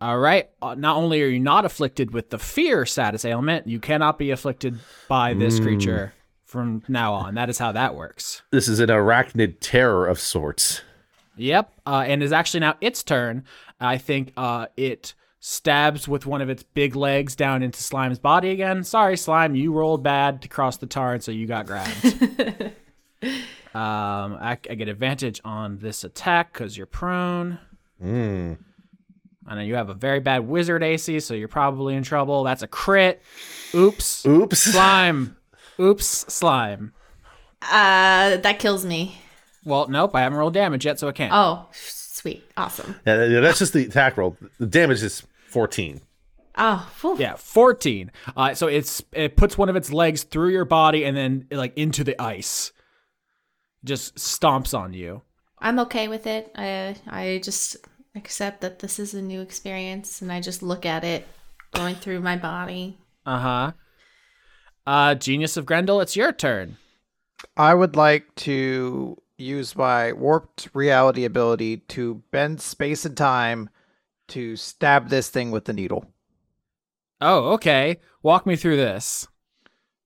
[0.00, 0.50] All right.
[0.60, 4.30] Uh, not only are you not afflicted with the fear status ailment, you cannot be
[4.32, 4.78] afflicted
[5.08, 6.12] by this creature
[6.46, 7.34] from now on.
[7.34, 8.42] That is how that works.
[8.52, 10.80] This is an arachnid terror of sorts.
[11.36, 11.70] Yep.
[11.84, 13.44] Uh, and is actually now its turn.
[13.80, 18.50] I think uh, it stabs with one of its big legs down into Slime's body
[18.50, 18.84] again.
[18.84, 22.04] Sorry, Slime, you rolled bad to cross the tar, and so you got grabbed.
[23.22, 27.58] um, I, I get advantage on this attack because you're prone.
[28.02, 28.58] Mm.
[29.46, 32.42] I know you have a very bad wizard AC, so you're probably in trouble.
[32.44, 33.22] That's a crit.
[33.74, 34.26] Oops.
[34.26, 34.58] Oops.
[34.58, 35.36] Slime.
[35.78, 36.06] Oops.
[36.06, 36.92] Slime.
[37.62, 39.18] Uh, that kills me.
[39.64, 40.14] Well, nope.
[40.14, 41.32] I haven't rolled damage yet, so I can't.
[41.34, 42.96] Oh, sweet, awesome.
[43.06, 44.36] Yeah, yeah, that's just the attack roll.
[44.58, 46.00] The damage is 14.
[46.58, 47.16] Oh, phew.
[47.18, 48.10] Yeah, 14.
[48.36, 51.76] Uh, so it's it puts one of its legs through your body and then like
[51.76, 52.72] into the ice.
[53.84, 55.22] Just stomps on you.
[55.58, 56.50] I'm okay with it.
[56.54, 57.76] I I just
[58.14, 61.26] accept that this is a new experience, and I just look at it
[61.72, 62.98] going through my body.
[63.26, 63.72] Uh-huh.
[64.86, 66.76] Uh Genius of Grendel, it's your turn.
[67.56, 73.68] I would like to use my warped reality ability to bend space and time
[74.28, 76.06] to stab this thing with the needle.
[77.20, 77.98] Oh, okay.
[78.22, 79.26] Walk me through this.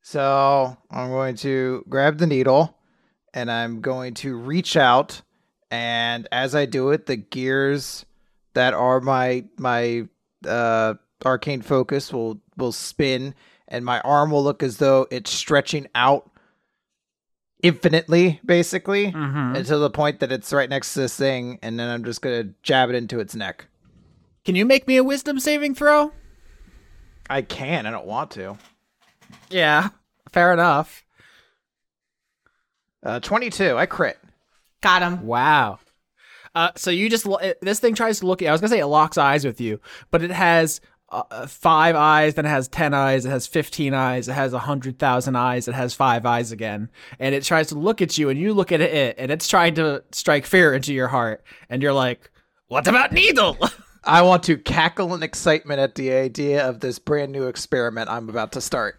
[0.02, 2.76] So I'm going to grab the needle
[3.34, 5.22] and I'm going to reach out
[5.70, 8.04] and as I do it, the gears
[8.54, 10.08] that are my my
[10.46, 10.94] uh
[11.24, 13.34] arcane focus will will spin
[13.70, 16.30] and my arm will look as though it's stretching out
[17.62, 19.56] infinitely basically Mhm.
[19.56, 22.42] until the point that it's right next to this thing and then I'm just going
[22.48, 23.66] to jab it into its neck.
[24.44, 26.12] Can you make me a wisdom saving throw?
[27.28, 28.56] I can, I don't want to.
[29.50, 29.90] Yeah.
[30.32, 31.04] Fair enough.
[33.04, 34.18] Uh 22, I crit.
[34.82, 35.26] Got him.
[35.26, 35.78] Wow.
[36.54, 38.48] Uh, so you just lo- this thing tries to look at.
[38.48, 39.80] I was gonna say it locks eyes with you,
[40.10, 40.80] but it has
[41.10, 44.58] uh, five eyes, then it has ten eyes, it has fifteen eyes, it has a
[44.58, 46.88] hundred thousand eyes, it has five eyes again,
[47.18, 49.74] and it tries to look at you, and you look at it, and it's trying
[49.74, 52.30] to strike fear into your heart, and you're like,
[52.68, 53.58] "What about Needle?"
[54.04, 58.28] I want to cackle in excitement at the idea of this brand new experiment I'm
[58.30, 58.98] about to start.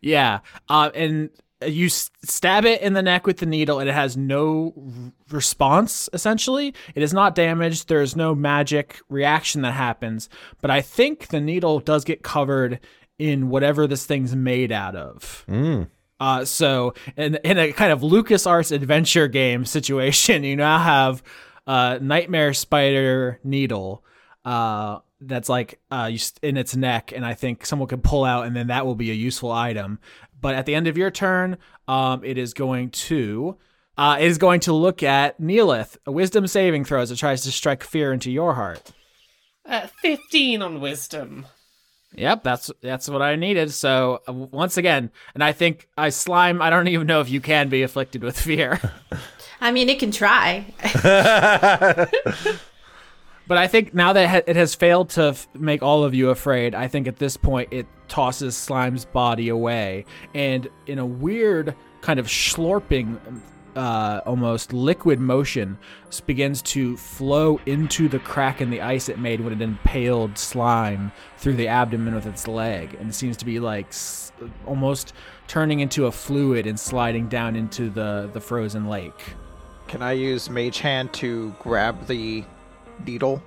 [0.00, 1.30] Yeah, uh, and
[1.64, 6.08] you stab it in the neck with the needle, and it has no r- response.
[6.12, 7.88] Essentially, it is not damaged.
[7.88, 10.28] There's no magic reaction that happens,
[10.60, 12.80] but I think the needle does get covered
[13.18, 15.44] in whatever this thing's made out of.
[16.20, 21.22] Uh, so in in a kind of LucasArts adventure game situation, you now have
[21.66, 24.04] uh, Nightmare Spider Needle.
[24.44, 26.10] Uh, that's like uh,
[26.42, 29.10] in its neck, and I think someone could pull out, and then that will be
[29.10, 29.98] a useful item.
[30.40, 31.58] But at the end of your turn,
[31.88, 33.56] um, it is going to
[33.98, 37.42] uh, it is going to look at Neelith, a Wisdom saving throw as it tries
[37.42, 38.92] to strike fear into your heart.
[39.64, 41.46] Uh, 15 on wisdom.
[42.14, 43.72] Yep, that's that's what I needed.
[43.72, 46.62] So uh, once again, and I think I slime.
[46.62, 48.80] I don't even know if you can be afflicted with fear,
[49.60, 50.66] I mean, it can try.
[53.48, 56.74] but I think now that it has failed to f- make all of you afraid,
[56.74, 60.04] I think at this point it tosses Slime's body away,
[60.34, 63.18] and in a weird kind of slurping,
[63.74, 65.76] uh, almost liquid motion,
[66.24, 71.12] begins to flow into the crack in the ice it made when it impaled Slime
[71.36, 74.32] through the abdomen with its leg, and it seems to be like s-
[74.66, 75.12] almost
[75.46, 79.34] turning into a fluid and sliding down into the the frozen lake.
[79.88, 82.44] Can I use Mage Hand to grab the
[83.04, 83.42] needle?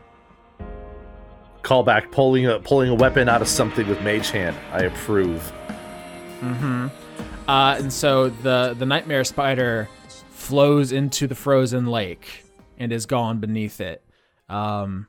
[1.62, 4.56] Callback pulling a pulling a weapon out of something with mage hand.
[4.72, 5.52] I approve.
[6.42, 6.88] Mm-hmm.
[7.48, 9.90] Uh, and so the the nightmare spider
[10.30, 12.46] flows into the frozen lake
[12.78, 14.04] and is gone beneath it.
[14.48, 15.08] Um,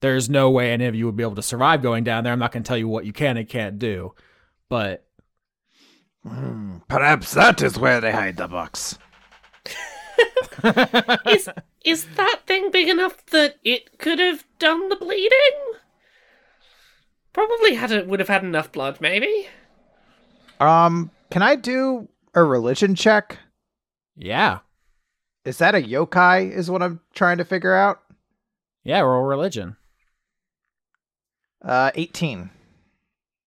[0.00, 2.32] there's no way any of you would be able to survive going down there.
[2.32, 4.14] I'm not going to tell you what you can and can't do,
[4.68, 5.06] but
[6.88, 8.98] Perhaps that is where they hide the box.
[11.28, 11.48] Is
[11.84, 15.72] is that thing big enough that it could have done the bleeding?
[17.32, 19.48] Probably had it would have had enough blood, maybe.
[20.58, 23.38] Um, can I do a religion check?
[24.16, 24.58] yeah,
[25.44, 26.50] Is that a yokai?
[26.50, 28.00] Is what I'm trying to figure out.
[28.84, 29.76] yeah, roll religion.
[31.64, 32.50] Uh, 18.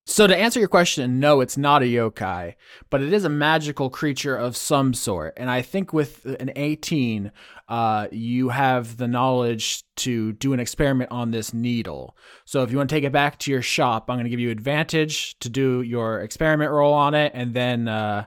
[0.05, 2.55] So to answer your question, no, it's not a yokai,
[2.89, 5.33] but it is a magical creature of some sort.
[5.37, 7.31] And I think with an 18,
[7.69, 12.17] uh, you have the knowledge to do an experiment on this needle.
[12.43, 14.41] So if you want to take it back to your shop, I'm going to give
[14.41, 18.25] you advantage to do your experiment roll on it, and then uh,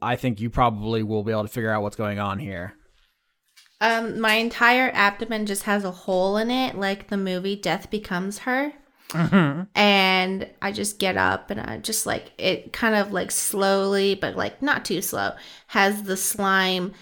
[0.00, 2.74] I think you probably will be able to figure out what's going on here.
[3.82, 8.38] Um, my entire abdomen just has a hole in it, like the movie Death Becomes
[8.40, 8.72] Her.
[9.14, 14.36] And I just get up and I just like it kind of like slowly, but
[14.36, 15.32] like not too slow,
[15.68, 16.92] has the slime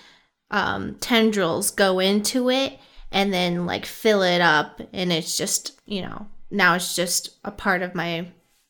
[0.51, 2.79] um, tendrils go into it
[3.13, 4.81] and then like fill it up.
[4.93, 8.27] And it's just, you know, now it's just a part of my,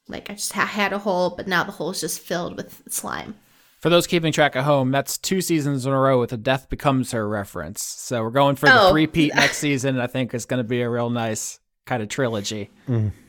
[0.08, 3.36] like I just ha- had a hole, but now the hole's just filled with slime.
[3.80, 6.68] For those keeping track at home, that's two seasons in a row with a Death
[6.68, 7.82] Becomes Her reference.
[7.82, 8.90] So we're going for the Oh.
[8.90, 9.98] three-peat next season.
[9.98, 11.59] I think it's going to be a real nice
[11.90, 12.70] kind of trilogy.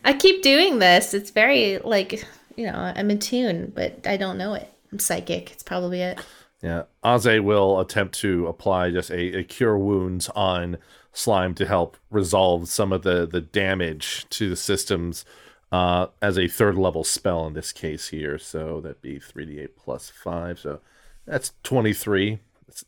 [0.06, 1.16] I keep doing this.
[1.16, 2.24] It's very like
[2.56, 4.72] you know I'm in tune, but I don't know it.
[4.92, 5.52] I'm psychic.
[5.52, 6.20] It's probably it.
[6.62, 10.78] Yeah, Aze will attempt to apply just a, a cure wounds on
[11.12, 15.26] slime to help resolve some of the the damage to the systems
[15.72, 18.38] uh, as a third level spell in this case here.
[18.38, 20.60] So that'd be three d eight plus five.
[20.60, 20.82] So
[21.26, 22.42] that's twenty three.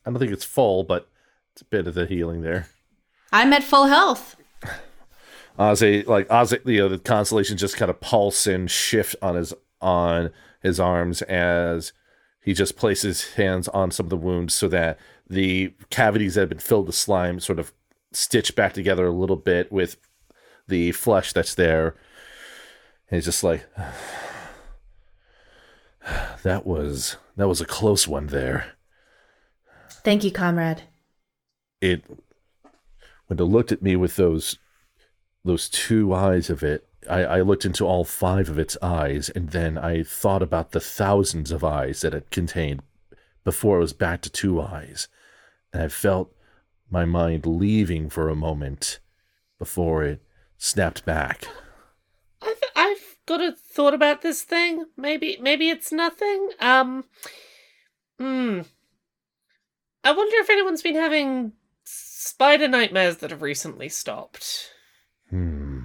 [0.05, 1.09] I don't think it's full, but
[1.53, 2.67] it's a bit of the healing there.
[3.31, 4.35] I'm at full health.
[5.59, 9.53] Ozzy, like Ozzy, you know, the constellation just kind of pulse and shift on his
[9.81, 10.31] on
[10.61, 11.93] his arms as
[12.41, 14.97] he just places hands on some of the wounds so that
[15.29, 17.73] the cavities that have been filled with slime sort of
[18.11, 19.97] stitch back together a little bit with
[20.67, 21.95] the flesh that's there.
[23.09, 23.65] And he's just like,
[26.43, 28.73] that was that was a close one there.
[29.89, 30.83] Thank you, comrade.
[31.79, 32.03] it
[33.27, 34.57] when it looked at me with those
[35.43, 39.49] those two eyes of it I, I looked into all five of its eyes and
[39.49, 42.81] then i thought about the thousands of eyes that it contained
[43.43, 45.07] before it was back to two eyes
[45.71, 46.33] and i felt
[46.89, 48.99] my mind leaving for a moment
[49.59, 50.21] before it
[50.57, 51.45] snapped back
[52.41, 54.85] I've I've got a thought about this thing.
[54.97, 56.49] Maybe maybe it's nothing.
[56.59, 57.05] Um
[58.19, 58.61] Hmm.
[60.03, 61.53] I wonder if anyone's been having
[61.85, 64.72] spider nightmares that have recently stopped.
[65.33, 65.79] Hmm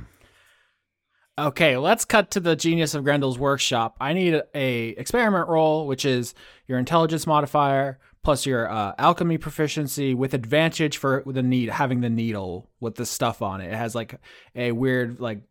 [1.39, 3.97] Okay, let's cut to the genius of Grendel's workshop.
[4.01, 6.35] I need a, a experiment roll, which is
[6.66, 12.11] your intelligence modifier plus your uh, alchemy proficiency with advantage for the need having the
[12.11, 13.73] needle with the stuff on it.
[13.73, 14.20] It has like
[14.57, 15.43] a weird, like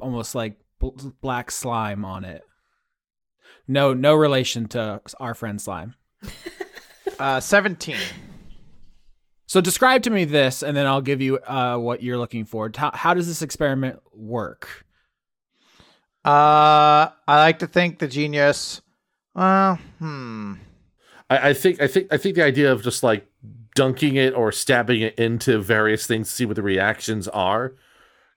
[0.00, 2.42] almost like bl- black slime on it.
[3.68, 5.94] No, no relation to our friend slime.
[7.16, 7.96] Uh, 17.
[9.46, 12.70] So describe to me this, and then I'll give you uh, what you're looking for.
[12.74, 14.84] How, how does this experiment work?
[16.24, 18.80] Uh, I like to think the genius.
[19.36, 20.54] Uh, hmm.
[21.28, 23.26] I, I think I think I think the idea of just like
[23.74, 27.74] dunking it or stabbing it into various things to see what the reactions are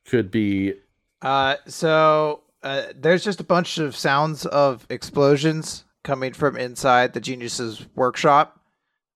[0.06, 0.74] could be
[1.22, 7.20] Uh, so uh, there's just a bunch of sounds of explosions coming from inside the
[7.20, 8.60] genius's workshop.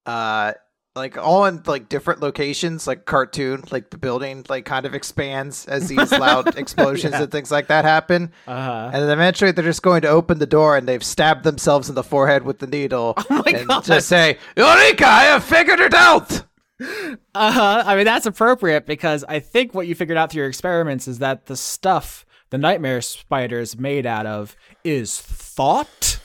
[0.06, 0.52] Uh,
[0.94, 5.66] like all in like different locations, like cartoon, like the building like kind of expands
[5.66, 8.30] as these loud explosions and things like that happen.
[8.46, 8.90] Uh-huh.
[8.92, 11.94] And then eventually they're just going to open the door and they've stabbed themselves in
[11.94, 13.84] the forehead with the needle Oh my and God.
[13.84, 15.06] just say, Eureka!
[15.06, 16.42] I have figured it out!
[16.80, 17.82] Uh-huh.
[17.86, 21.20] I mean, that's appropriate because I think what you figured out through your experiments is
[21.20, 26.20] that the stuff the nightmare spider is made out of is thought.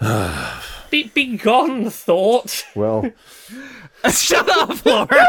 [0.90, 2.64] Be, be gone, thought.
[2.74, 3.10] Well,
[4.12, 5.26] Shut up, Laura.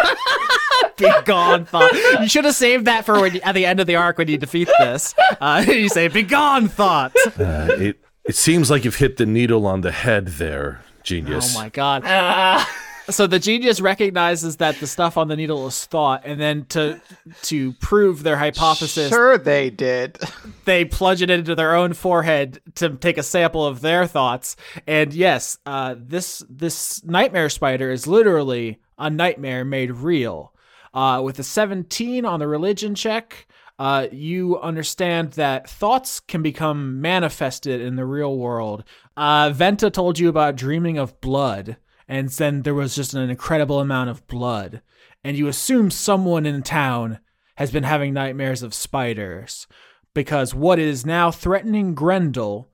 [0.98, 1.92] Be gone, thought.
[2.22, 4.28] You should have saved that for when you, at the end of the arc when
[4.28, 5.16] you defeat this.
[5.42, 9.66] Uh, you say, "Be gone, thought." uh, it it seems like you've hit the needle
[9.66, 11.56] on the head there, genius.
[11.56, 12.04] Oh my god.
[12.06, 12.70] Ah.
[13.10, 17.02] So the genius recognizes that the stuff on the needle is thought, and then to
[17.44, 20.18] to prove their hypothesis, "Sure they did."
[20.66, 24.56] they plunge it into their own forehead to take a sample of their thoughts.
[24.88, 30.54] And yes, uh, this this nightmare spider is literally a nightmare made real.
[30.94, 37.00] Uh, with a 17 on the religion check, uh, you understand that thoughts can become
[37.00, 38.84] manifested in the real world.
[39.16, 41.78] Uh, Venta told you about dreaming of blood,
[42.10, 44.82] and then there was just an incredible amount of blood.
[45.24, 47.20] And you assume someone in town
[47.56, 49.68] has been having nightmares of spiders
[50.16, 52.68] because what is now threatening Grendel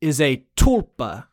[0.00, 1.26] is a tulpa.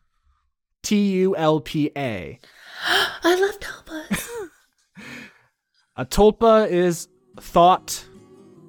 [0.82, 2.38] T U L P A.
[2.86, 4.28] I love tulpas.
[5.96, 8.04] A tulpa is thought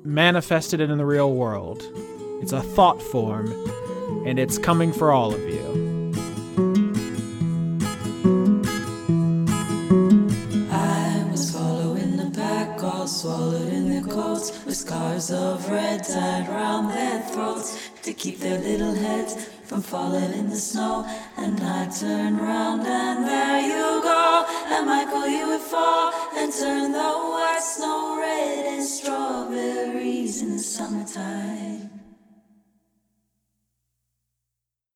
[0.03, 1.81] manifested in the real world.
[2.41, 3.52] It's a thought form,
[4.26, 5.93] and it's coming for all of you.
[14.14, 19.81] Coats, with scars of red tied round their throats to keep their little heads from
[19.81, 21.03] falling in the snow.
[21.38, 24.45] And I turned round, and there you go.
[24.68, 30.60] And Michael, you would fall and turn the white snow red and strawberries in the
[30.60, 31.82] summertime.